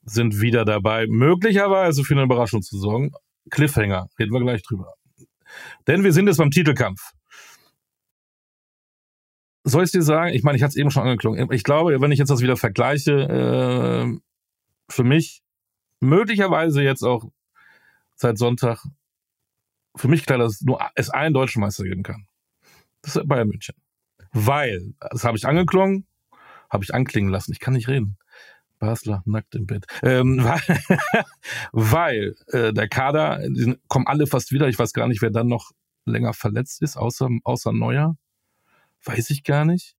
[0.04, 3.12] sind wieder dabei, möglicherweise für eine Überraschung zu sorgen.
[3.50, 4.94] Cliffhanger, reden wir gleich drüber.
[5.88, 7.12] Denn wir sind jetzt beim Titelkampf.
[9.64, 11.52] Soll ich dir sagen, ich meine, ich hatte es eben schon angeklungen.
[11.52, 14.20] Ich glaube, wenn ich jetzt das wieder vergleiche, äh,
[14.90, 15.42] für mich
[16.00, 17.26] möglicherweise jetzt auch
[18.16, 18.86] seit Sonntag
[19.98, 22.28] für mich klar, dass es nur es einen deutschen Meister geben kann.
[23.02, 23.76] Das ist Bayern München.
[24.32, 26.08] Weil, das habe ich angeklungen,
[26.70, 27.52] habe ich anklingen lassen.
[27.52, 28.18] Ich kann nicht reden.
[28.80, 29.86] Basler nackt im Bett.
[30.04, 31.26] Ähm, weil
[31.72, 33.42] weil äh, der Kader,
[33.88, 34.68] kommen alle fast wieder.
[34.68, 35.72] Ich weiß gar nicht, wer dann noch
[36.06, 38.18] länger verletzt ist, außer, außer Neuer.
[39.04, 39.96] Weiß ich gar nicht.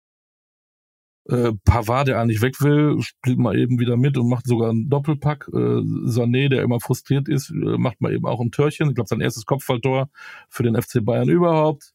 [1.28, 4.88] Äh, Pavard, der eigentlich weg will, spielt mal eben wieder mit und macht sogar einen
[4.88, 5.48] Doppelpack.
[5.52, 8.88] Äh, Sané, der immer frustriert ist, äh, macht mal eben auch ein Törchen.
[8.88, 10.08] Ich glaube, sein erstes Kopfballtor
[10.48, 11.92] für den FC Bayern überhaupt.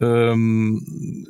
[0.00, 1.26] Ähm,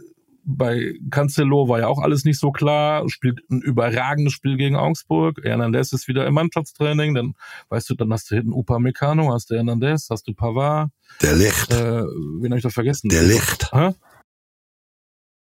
[0.46, 5.40] bei Cancelo war ja auch alles nicht so klar, spielt ein überragendes Spiel gegen Augsburg.
[5.42, 7.34] Hernandez ist wieder im Mannschaftstraining, dann
[7.68, 10.90] weißt du, dann hast du hinten Upa Meccano, hast du Hernandez, hast du Pavard.
[11.20, 11.72] Der Licht.
[11.72, 13.08] Äh, wen habe ich da vergessen?
[13.08, 13.72] Der Licht.
[13.72, 13.92] Hä?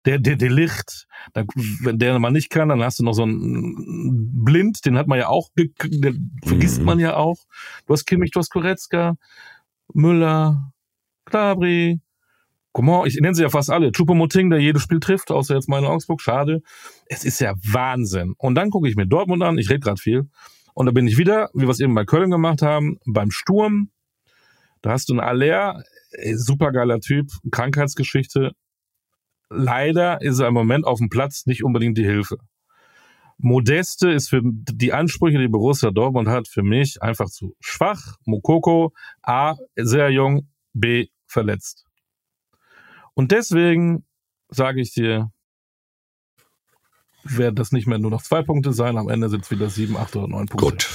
[0.05, 1.05] Der, der, der Licht.
[1.33, 1.47] Dann,
[1.81, 5.19] wenn der mal nicht kann, dann hast du noch so einen Blind, den hat man
[5.19, 5.73] ja auch, den
[6.45, 6.85] vergisst mhm.
[6.85, 7.37] man ja auch.
[7.87, 9.15] Du hast Kimmich, du hast Koretzka,
[9.93, 10.71] Müller,
[11.25, 11.99] Klabri,
[12.73, 13.91] Comment, ich nenne sie ja fast alle.
[13.91, 16.61] Chupomoting, der jedes Spiel trifft, außer jetzt meine Augsburg, schade.
[17.05, 18.33] Es ist ja Wahnsinn.
[18.37, 20.27] Und dann gucke ich mir Dortmund an, ich rede gerade viel.
[20.73, 23.91] Und da bin ich wieder, wie wir es eben bei Köln gemacht haben, beim Sturm.
[24.81, 25.83] Da hast du einen Aller,
[26.33, 28.53] supergeiler Typ, Krankheitsgeschichte.
[29.49, 32.37] Leider ist er im Moment auf dem Platz nicht unbedingt die Hilfe.
[33.37, 38.17] Modeste ist für die Ansprüche, die Borussia Dortmund hat, für mich einfach zu schwach.
[38.25, 41.85] Mokoko, A, sehr jung, B, verletzt.
[43.13, 44.05] Und deswegen
[44.49, 45.31] sage ich dir,
[47.23, 48.97] werden das nicht mehr nur noch zwei Punkte sein.
[48.97, 50.65] Am Ende sind es wieder sieben, acht oder neun Punkte.
[50.65, 50.89] Gut,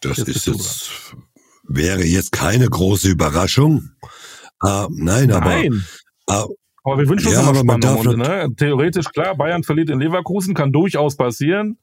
[0.00, 1.16] das jetzt ist jetzt,
[1.64, 3.90] wäre jetzt keine große Überraschung.
[4.58, 5.62] Ah, nein, nein, aber.
[6.26, 6.46] Ah,
[6.82, 8.06] aber wir wünschen uns ja, immer Spannung.
[8.06, 8.48] Und, ne?
[8.56, 11.78] Theoretisch, klar, Bayern verliert in Leverkusen, kann durchaus passieren.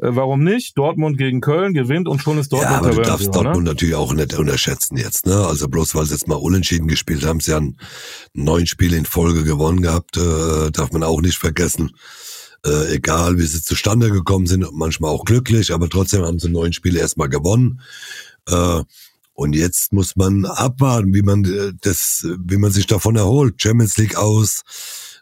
[0.00, 0.78] Äh, warum nicht?
[0.78, 3.32] Dortmund gegen Köln gewinnt und schon ist Dortmund Ja, aber du darfst ne?
[3.32, 5.26] Dortmund natürlich auch nicht unterschätzen jetzt.
[5.26, 5.34] Ne?
[5.34, 7.76] Also bloß weil sie jetzt mal unentschieden gespielt haben, sie haben
[8.32, 11.92] neun Spiele in Folge gewonnen gehabt, äh, darf man auch nicht vergessen.
[12.64, 16.72] Äh, egal wie sie zustande gekommen sind, manchmal auch glücklich, aber trotzdem haben sie neun
[16.72, 17.80] Spiele erstmal gewonnen.
[18.48, 18.82] Äh,
[19.32, 23.62] und jetzt muss man abwarten, wie man äh, das, wie man sich davon erholt.
[23.62, 24.62] Champions League aus,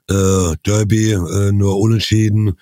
[0.08, 2.56] äh, Derby äh, nur unentschieden.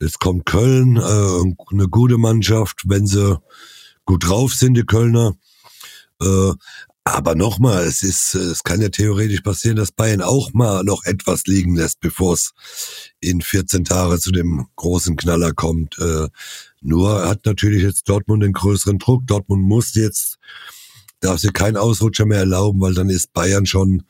[0.00, 3.40] Jetzt kommt Köln, äh, eine gute Mannschaft, wenn sie
[4.04, 5.34] gut drauf sind, die Kölner.
[6.20, 6.52] Äh,
[7.04, 11.46] aber nochmal, es ist, es kann ja theoretisch passieren, dass Bayern auch mal noch etwas
[11.46, 12.52] liegen lässt, bevor es
[13.18, 15.98] in 14 Tage zu dem großen Knaller kommt.
[15.98, 16.28] Äh,
[16.82, 19.26] nur hat natürlich jetzt Dortmund den größeren Druck.
[19.26, 20.38] Dortmund muss jetzt,
[21.20, 24.02] darf sich keinen Ausrutscher mehr erlauben, weil dann ist Bayern schon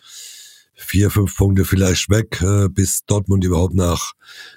[0.81, 4.13] vier, fünf Punkte vielleicht weg, äh, bis Dortmund überhaupt nach,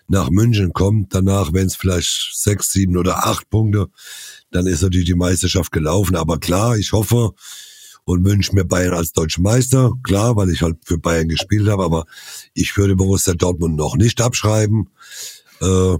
[0.07, 1.13] nach München kommt.
[1.15, 3.87] Danach, wenn es vielleicht sechs, sieben oder acht Punkte,
[4.51, 6.15] dann ist natürlich die Meisterschaft gelaufen.
[6.15, 7.31] Aber klar, ich hoffe
[8.05, 9.93] und wünsche mir Bayern als deutschen Meister.
[10.03, 12.05] Klar, weil ich halt für Bayern gespielt habe, aber
[12.53, 14.89] ich würde Borussia Dortmund noch nicht abschreiben.
[15.59, 15.97] Äh,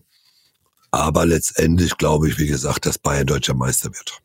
[0.92, 4.22] aber letztendlich glaube ich, wie gesagt, dass Bayern deutscher Meister wird.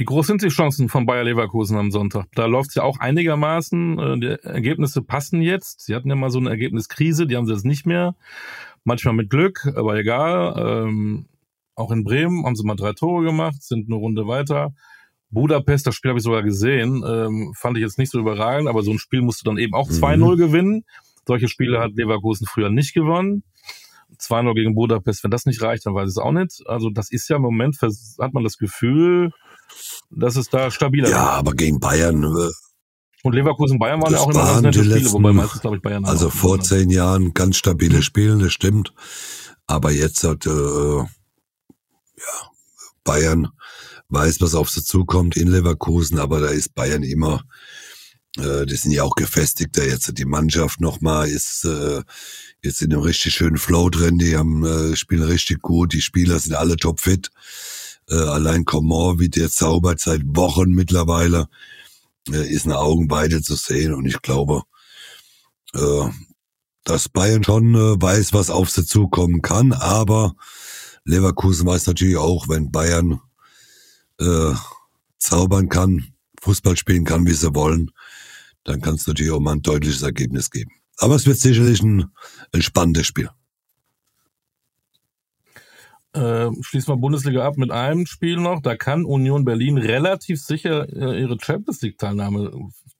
[0.00, 2.24] Wie groß sind die Chancen von Bayer Leverkusen am Sonntag?
[2.34, 3.98] Da läuft es ja auch einigermaßen.
[3.98, 5.84] Äh, die Ergebnisse passen jetzt.
[5.84, 8.16] Sie hatten ja mal so eine Ergebniskrise, die haben sie jetzt nicht mehr.
[8.82, 10.86] Manchmal mit Glück, aber egal.
[10.86, 11.26] Ähm,
[11.74, 14.72] auch in Bremen haben sie mal drei Tore gemacht, sind eine Runde weiter.
[15.28, 18.82] Budapest, das Spiel habe ich sogar gesehen, ähm, fand ich jetzt nicht so überragend, aber
[18.82, 20.38] so ein Spiel musst du dann eben auch 2-0 mhm.
[20.38, 20.84] gewinnen.
[21.26, 23.42] Solche Spiele hat Leverkusen früher nicht gewonnen.
[24.18, 26.62] 2-0 gegen Budapest, wenn das nicht reicht, dann weiß ich es auch nicht.
[26.64, 29.32] Also das ist ja im Moment, hat man das Gefühl,
[30.10, 31.34] dass es da stabiler Ja, wird.
[31.34, 32.24] aber gegen Bayern.
[32.24, 32.50] Äh,
[33.22, 35.82] und Leverkusen Bayern waren ja auch immer ganz nette Spiele, letzten, wobei meistens, glaube ich,
[35.82, 38.02] Bayern Also vor zehn Jahren ganz stabile.
[38.02, 38.94] Spiele, das stimmt.
[39.66, 41.04] Aber jetzt hat äh, ja,
[43.04, 43.48] Bayern
[44.08, 47.44] weiß, was auf sie zukommt in Leverkusen, aber da ist Bayern immer,
[48.38, 50.16] äh, die sind ja auch gefestigter jetzt.
[50.18, 52.02] Die Mannschaft nochmal ist äh,
[52.62, 56.38] jetzt in einem richtig schönen Flow drin, die haben äh, spielen richtig gut, die Spieler
[56.38, 57.30] sind alle topfit.
[58.10, 61.48] Äh, allein Coman, wie der zaubert seit Wochen mittlerweile,
[62.28, 63.94] äh, ist eine Augenweide zu sehen.
[63.94, 64.62] Und ich glaube,
[65.74, 66.08] äh,
[66.84, 69.72] dass Bayern schon äh, weiß, was auf sie zukommen kann.
[69.72, 70.34] Aber
[71.04, 73.20] Leverkusen weiß natürlich auch, wenn Bayern
[74.18, 74.54] äh,
[75.18, 77.90] zaubern kann, Fußball spielen kann, wie sie wollen,
[78.64, 80.72] dann kann es natürlich auch mal ein deutliches Ergebnis geben.
[80.98, 82.10] Aber es wird sicherlich ein,
[82.52, 83.30] ein spannendes Spiel.
[86.12, 88.60] Äh, schließen wir Bundesliga ab mit einem Spiel noch.
[88.60, 92.50] Da kann Union Berlin relativ sicher äh, ihre Champions League Teilnahme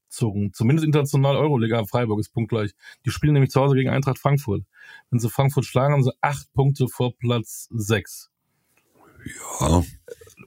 [0.09, 0.53] zogen.
[0.53, 1.85] Zumindest international Euroliga.
[1.85, 2.73] Freiburg ist punktgleich.
[3.05, 4.63] Die spielen nämlich zu Hause gegen Eintracht Frankfurt.
[5.11, 8.31] Wenn sie Frankfurt schlagen, haben sie acht Punkte vor Platz sechs.
[9.61, 9.83] Ja.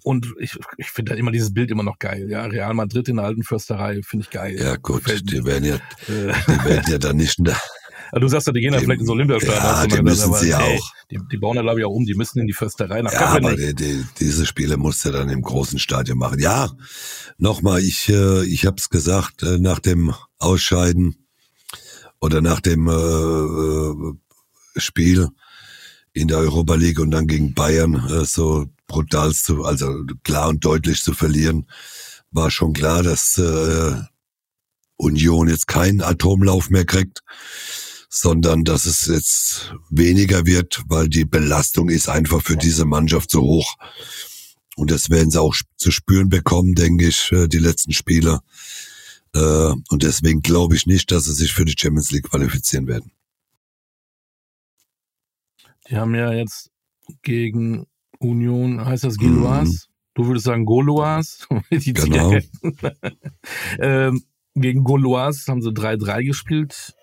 [0.03, 2.29] Und ich, ich finde halt immer dieses Bild immer noch geil.
[2.29, 4.57] Ja, Real Madrid in der alten Försterei finde ich geil.
[4.59, 7.39] Ja, gut, die werden ja, die werden ja dann nicht,
[8.11, 9.63] du sagst ja, die gehen ja vielleicht ins Olympiastadion.
[9.63, 10.91] Ja, die müssen aber, sie hey, auch.
[11.11, 12.05] Die, die bauen ja, glaube ich, auch um.
[12.05, 15.29] Die müssen in die Försterei nach Ja, aber die, die, diese Spiele musst du dann
[15.29, 16.39] im großen Stadion machen.
[16.39, 16.71] Ja,
[17.37, 21.15] nochmal, ich, äh, ich habe es gesagt, äh, nach dem Ausscheiden
[22.19, 24.13] oder nach dem äh, äh,
[24.77, 25.29] Spiel
[26.13, 30.63] in der Europa League und dann gegen Bayern äh, so brutal zu, also klar und
[30.63, 31.67] deutlich zu verlieren,
[32.31, 33.95] war schon klar, dass äh,
[34.95, 37.23] Union jetzt keinen Atomlauf mehr kriegt
[38.13, 43.41] sondern dass es jetzt weniger wird, weil die Belastung ist einfach für diese Mannschaft so
[43.41, 43.75] hoch.
[44.75, 48.41] Und das werden sie auch zu spüren bekommen, denke ich, äh, die letzten Spiele.
[49.33, 53.11] Äh, und deswegen glaube ich nicht, dass sie sich für die Champions League qualifizieren werden.
[55.89, 56.69] Die haben ja jetzt
[57.23, 57.87] gegen
[58.19, 59.65] Union, heißt das Galois?
[59.65, 59.79] Mhm.
[60.13, 61.47] Du würdest sagen Goloas.
[61.71, 62.37] genau.
[63.79, 66.93] ähm, gegen Goloas haben sie 3-3 gespielt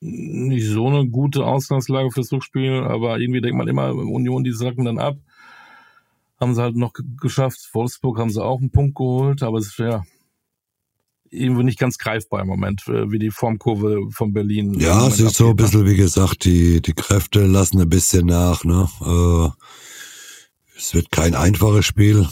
[0.00, 4.84] nicht so eine gute Ausgangslage fürs Rückspiel, aber irgendwie denkt man immer, Union, die sacken
[4.84, 5.16] dann ab.
[6.38, 7.70] Haben sie halt noch geschafft.
[7.72, 10.04] Wolfsburg haben sie auch einen Punkt geholt, aber es ist ja
[11.30, 14.78] irgendwie nicht ganz greifbar im Moment, äh, wie die Formkurve von Berlin.
[14.78, 18.64] Ja, es ist so ein bisschen, wie gesagt, die, die Kräfte lassen ein bisschen nach.
[18.64, 18.88] Ne?
[19.00, 19.48] Äh,
[20.76, 22.28] es wird kein einfaches Spiel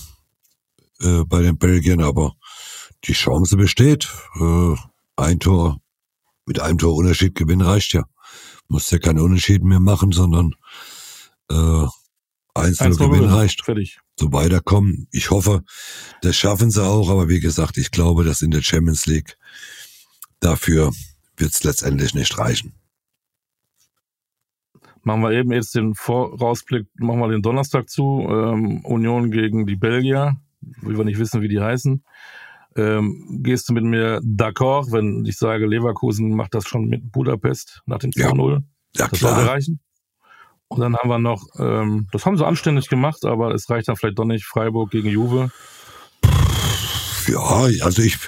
[1.00, 2.34] äh, bei den Belgiern, aber
[3.04, 4.08] die Chance besteht.
[4.38, 4.74] Äh,
[5.16, 5.80] ein Tor
[6.46, 8.04] mit einem Tor Unterschied gewinnen reicht ja.
[8.68, 10.54] Muss ja keinen Unterschied mehr machen, sondern
[11.50, 11.86] äh,
[12.54, 13.64] 1-0 gewinnen reicht.
[13.64, 13.98] Fertig.
[14.18, 15.08] So weiterkommen.
[15.10, 15.64] Ich hoffe,
[16.22, 19.36] das schaffen sie auch, aber wie gesagt, ich glaube, dass in der Champions League
[20.40, 20.92] dafür
[21.36, 22.74] wird es letztendlich nicht reichen.
[25.02, 28.26] Machen wir eben jetzt den Vorausblick, machen wir den Donnerstag zu.
[28.30, 32.02] Ähm, Union gegen die Belgier, wie wir nicht wissen, wie die heißen.
[32.76, 37.82] Ähm, gehst du mit mir d'accord, wenn ich sage, Leverkusen macht das schon mit Budapest
[37.86, 38.50] nach dem 2-0?
[38.50, 38.58] Ja,
[38.96, 39.34] ja das klar.
[39.34, 39.80] sollte reichen.
[40.68, 43.96] Und dann haben wir noch, ähm, das haben sie anständig gemacht, aber es reicht dann
[43.96, 45.50] vielleicht doch nicht, Freiburg gegen Juve.
[47.28, 48.18] Ja, also ich,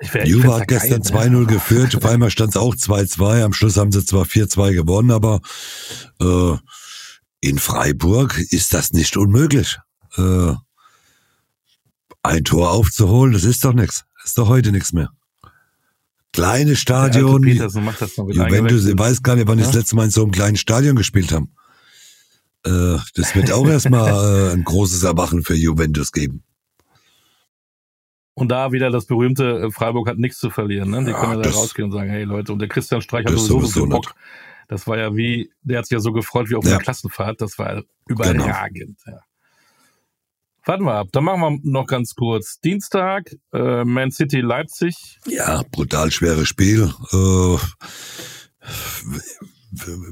[0.00, 1.38] Ich wär, Juve hat gestern geil, ne?
[1.38, 5.10] 2-0 geführt, auf einmal stand es auch 2-2, am Schluss haben sie zwar 4-2 gewonnen,
[5.10, 5.40] aber
[6.20, 6.56] äh,
[7.40, 9.78] in Freiburg ist das nicht unmöglich.
[10.16, 10.54] Äh,
[12.28, 14.04] ein Tor aufzuholen, das ist doch nichts.
[14.16, 15.10] Das ist doch heute nichts mehr.
[16.32, 19.64] Kleine Der Stadion, Petersen macht das noch mit Juventus, ich weiß gar nicht, wann die
[19.64, 19.80] das Ja.
[19.80, 21.52] letzte Mal in so einem kleinen Stadion gespielt haben.
[22.64, 24.10] Äh, das wird auch erstmal
[24.50, 26.42] äh, ein großes Erwachen für Juventus geben.
[28.34, 30.90] Und da wieder das berühmte, äh, Freiburg hat nichts zu verlieren.
[30.90, 31.04] Ne?
[31.04, 33.24] Die Ja, können ja da das- rausgehen und sagen, hey Leute, und der Christian Streich
[33.24, 34.14] hat Das sowieso so sowieso Bock.
[34.68, 36.72] Das war ja wie, der hat sich ja so gefreut wie auf Ja.
[36.72, 37.40] einer Klassenfahrt.
[37.40, 38.98] Das war überragend.
[39.06, 39.20] Ja.
[40.68, 41.08] Warten wir ab.
[41.12, 42.60] Dann machen wir noch ganz kurz.
[42.60, 45.18] Dienstag, äh, Man City Leipzig.
[45.26, 46.92] Ja, brutal schweres Spiel.
[47.10, 47.56] Äh,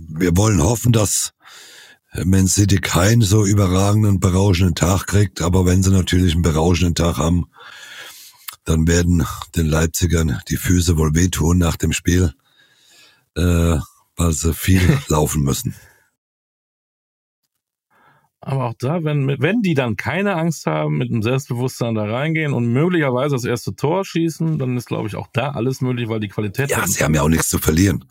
[0.09, 1.35] wir wollen hoffen, dass
[2.25, 7.19] Man City keinen so überragenden, berauschenden Tag kriegt, aber wenn sie natürlich einen berauschenden Tag
[7.19, 7.51] haben,
[8.65, 9.27] dann werden
[9.57, 12.33] den Leipzigern die Füße wohl wehtun nach dem Spiel,
[13.37, 13.77] äh,
[14.17, 15.75] weil sie viel laufen müssen.
[18.47, 22.53] Aber auch da, wenn, wenn die dann keine Angst haben, mit einem Selbstbewusstsein da reingehen
[22.53, 26.21] und möglicherweise das erste Tor schießen, dann ist, glaube ich, auch da alles möglich, weil
[26.21, 28.05] die Qualität Ja, sie haben ja auch nichts zu verlieren.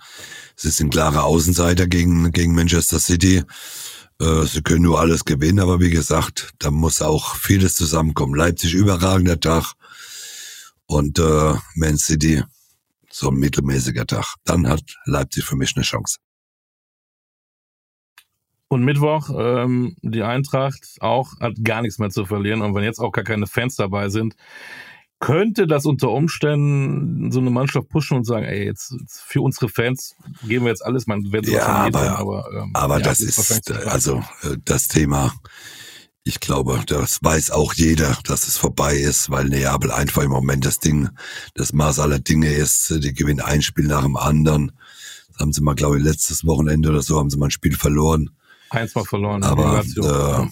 [0.57, 3.43] Sie sind klare Außenseiter gegen, gegen Manchester City.
[4.19, 8.35] Äh, sie können nur alles gewinnen, aber wie gesagt, da muss auch vieles zusammenkommen.
[8.35, 9.71] Leipzig überragender Tag
[10.85, 12.43] und äh, Man City
[13.09, 14.35] so ein mittelmäßiger Tag.
[14.43, 16.17] Dann hat Leipzig für mich eine Chance.
[18.67, 22.61] Und Mittwoch, ähm, die Eintracht auch hat gar nichts mehr zu verlieren.
[22.61, 24.35] Und wenn jetzt auch gar keine Fans dabei sind,
[25.19, 29.69] könnte das unter Umständen so eine Mannschaft pushen und sagen, ey, jetzt, jetzt für unsere
[29.69, 30.15] Fans
[30.47, 33.73] geben wir jetzt alles, man wird Ja, aber- aber, ähm, Aber ja, das ist, äh,
[33.85, 35.33] also äh, das Thema,
[36.23, 40.65] ich glaube, das weiß auch jeder, dass es vorbei ist, weil Neapel einfach im Moment
[40.65, 41.09] das Ding,
[41.53, 42.93] das Maß aller Dinge ist.
[43.03, 44.71] Die gewinnen ein Spiel nach dem anderen.
[45.29, 47.75] Das haben sie mal, glaube ich, letztes Wochenende oder so, haben sie mal ein Spiel
[47.77, 48.31] verloren.
[48.69, 49.43] Eins mal verloren.
[49.43, 50.47] Aber äh,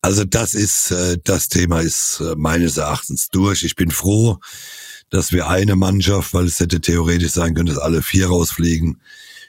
[0.00, 3.62] also das ist, äh, das Thema ist äh, meines Erachtens durch.
[3.62, 4.38] Ich bin froh,
[5.10, 9.00] dass wir eine Mannschaft, weil es hätte theoretisch sein können, dass alle vier rausfliegen.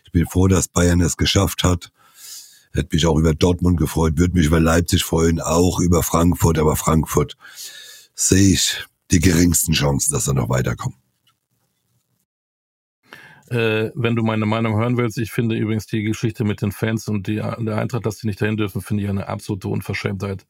[0.06, 1.92] Ich bin froh, dass Bayern es geschafft hat.
[2.74, 6.76] Hätte mich auch über Dortmund gefreut, würde mich über Leipzig freuen, auch über Frankfurt, aber
[6.76, 7.36] Frankfurt
[8.14, 10.96] sehe ich die geringsten Chancen, dass er noch weiterkommt.
[13.54, 17.08] Äh, wenn du meine Meinung hören willst, ich finde übrigens die Geschichte mit den Fans
[17.08, 20.48] und die, der Eintracht, dass die nicht dahin dürfen, finde ich eine absolute Unverschämtheit.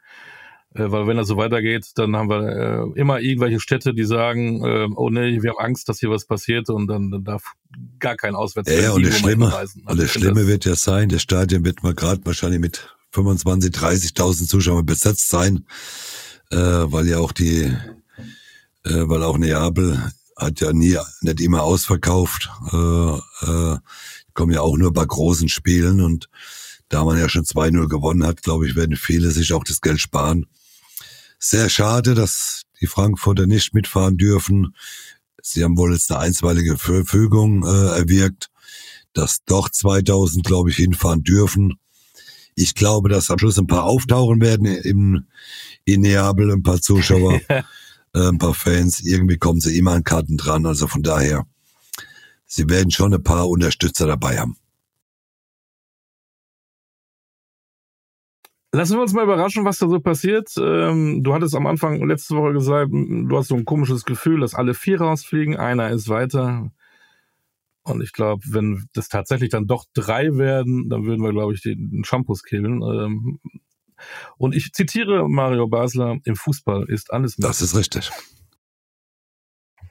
[0.73, 4.63] Äh, weil wenn das so weitergeht, dann haben wir äh, immer irgendwelche Städte, die sagen,
[4.63, 7.53] äh, oh nee, wir haben Angst, dass hier was passiert und dann, dann darf
[7.99, 9.81] gar kein Auswärtsfan Ja, und das Schlimme, hinreisen.
[9.81, 13.71] und Also das Schlimme wird ja sein, das Stadion wird mal gerade wahrscheinlich mit 25,
[13.71, 15.65] 30.000 Zuschauern besetzt sein,
[16.51, 17.63] äh, weil ja auch die,
[18.85, 20.01] äh, weil auch Neapel
[20.37, 23.77] hat ja nie, nicht immer ausverkauft, äh, äh,
[24.33, 26.29] kommen ja auch nur bei großen Spielen und
[26.89, 29.99] da man ja schon 2-0 gewonnen hat, glaube ich, werden viele sich auch das Geld
[29.99, 30.45] sparen.
[31.39, 34.75] Sehr schade, dass die Frankfurter nicht mitfahren dürfen.
[35.41, 38.49] Sie haben wohl jetzt eine einstweilige Verfügung äh, erwirkt,
[39.13, 41.79] dass doch 2000, glaube ich, hinfahren dürfen.
[42.55, 45.25] Ich glaube, dass am Schluss ein paar auftauchen werden im,
[45.85, 47.41] in Neapel, ein paar Zuschauer,
[48.13, 49.01] äh, ein paar Fans.
[49.01, 50.65] Irgendwie kommen sie immer an Karten dran.
[50.65, 51.45] Also von daher,
[52.45, 54.57] sie werden schon ein paar Unterstützer dabei haben.
[58.75, 60.51] Lassen wir uns mal überraschen, was da so passiert.
[60.57, 64.55] Ähm, du hattest am Anfang letzte Woche gesagt, du hast so ein komisches Gefühl, dass
[64.55, 66.71] alle vier rausfliegen, einer ist weiter.
[67.83, 71.61] Und ich glaube, wenn das tatsächlich dann doch drei werden, dann würden wir, glaube ich,
[71.61, 72.81] den Shampoos killen.
[72.81, 73.39] Ähm,
[74.37, 77.49] und ich zitiere Mario Basler, im Fußball ist alles möglich.
[77.49, 78.11] Das ist richtig.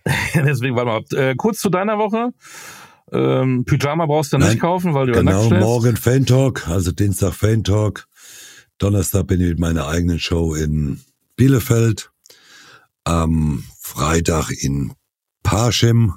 [0.35, 1.13] Deswegen, warte mal, ab.
[1.13, 2.31] äh, kurz zu deiner Woche.
[3.13, 5.67] Ähm, Pyjama brauchst du Nein, nicht kaufen, weil du ja nackt Genau, schläfst.
[5.67, 8.07] morgen Fan Talk, also Dienstag Fan Talk.
[8.79, 11.01] Donnerstag bin ich mit meiner eigenen Show in
[11.37, 12.11] Bielefeld.
[13.05, 14.95] Am Freitag in
[15.43, 16.15] Parchim.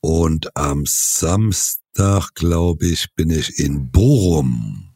[0.00, 4.87] Und am Samstag, glaube ich, bin ich in Bochum.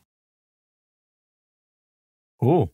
[2.42, 2.68] Oh.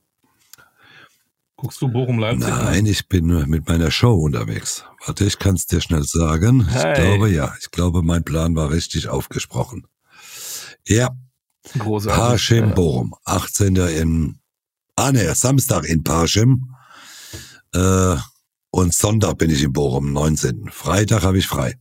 [1.56, 2.48] Guckst du Bochum-Leipzig?
[2.48, 4.84] Nein, ich bin mit meiner Show unterwegs.
[5.04, 6.66] Warte, ich kann es dir schnell sagen.
[6.68, 6.92] Hey.
[6.92, 7.54] Ich glaube ja.
[7.60, 9.86] Ich glaube, mein Plan war richtig aufgesprochen.
[10.86, 11.10] Ja,
[11.76, 12.18] Großartig.
[12.18, 12.74] Parchim.
[12.74, 13.14] Bochum.
[13.24, 13.76] 18.
[13.76, 14.38] in,
[14.96, 16.74] ah ne, Samstag in Parchim.
[17.74, 18.16] Äh,
[18.70, 20.70] und Sonntag bin ich in Bochum, 19.
[20.70, 21.74] Freitag habe ich frei.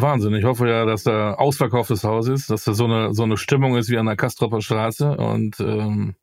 [0.00, 0.34] Wahnsinn.
[0.34, 3.76] Ich hoffe ja, dass da ausverkauftes Haus ist, dass da so eine, so eine Stimmung
[3.76, 6.14] ist wie an der Kastropper Straße und ähm,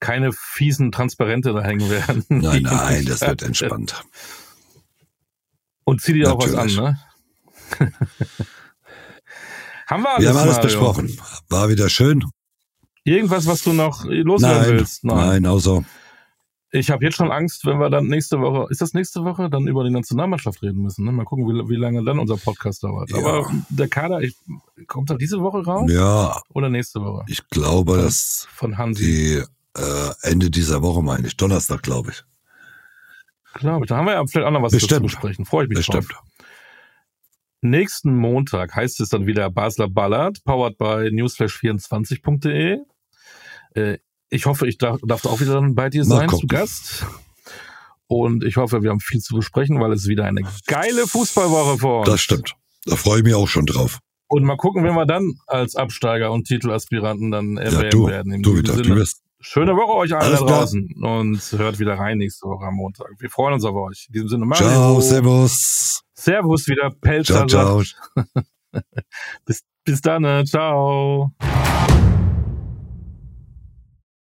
[0.00, 2.24] keine fiesen Transparente da hängen werden.
[2.28, 4.04] Nein, nein, das wird entspannt.
[5.84, 6.98] Und zieh dir auch was an, ne?
[9.86, 10.62] haben wir alles, Wir haben alles Mario?
[10.62, 11.18] besprochen.
[11.48, 12.24] War wieder schön.
[13.04, 15.04] Irgendwas, was du noch loswerden Nein, willst?
[15.04, 15.84] nein, außer,
[16.70, 19.66] Ich habe jetzt schon Angst, wenn wir dann nächste Woche, ist das nächste Woche, dann
[19.66, 21.04] über die Nationalmannschaft reden müssen.
[21.04, 21.12] Ne?
[21.12, 23.10] Mal gucken, wie, wie lange dann unser Podcast dauert.
[23.10, 23.18] Ja.
[23.18, 24.36] Aber der Kader, ich,
[24.86, 27.24] kommt er diese Woche raus ja, oder nächste Woche?
[27.26, 29.04] ich glaube, dass Von Hansi.
[29.04, 32.22] die äh, Ende dieser Woche, meine ich, Donnerstag, glaube ich.
[33.54, 33.88] Glaube ich.
[33.88, 35.02] Da haben wir ja vielleicht auch noch was dazu Bestimmt.
[35.04, 35.44] besprechen.
[35.46, 36.12] Freue ich mich Bestimmt.
[36.12, 36.22] drauf.
[37.60, 42.78] Nächsten Montag heißt es dann wieder Basler Ballard, powered by newsflash24.de.
[43.74, 43.98] Äh,
[44.30, 46.48] ich hoffe, ich darf, darf auch wieder bei dir sein, zu gucken.
[46.48, 47.06] Gast.
[48.06, 52.00] Und ich hoffe, wir haben viel zu besprechen, weil es wieder eine geile Fußballwoche vor
[52.00, 52.08] uns.
[52.08, 52.54] Das stimmt.
[52.86, 53.98] Da freue ich mich auch schon drauf.
[54.28, 58.42] Und mal gucken, wenn wir dann als Absteiger und Titelaspiranten dann Ja, erwähnt du, werden.
[58.42, 58.76] Du wieder.
[58.76, 59.22] Du wirst.
[59.40, 63.08] schöne Woche euch alle da draußen und hört wieder rein nächste Woche am Montag.
[63.18, 64.06] Wir freuen uns auf euch.
[64.08, 64.68] In diesem Sinne, Mario.
[64.68, 66.02] Ciao, servus.
[66.14, 67.46] Servus wieder, Pelzer.
[67.46, 68.24] Ciao, ciao.
[69.46, 70.44] Bis, bis dann, ne?
[70.44, 71.32] ciao.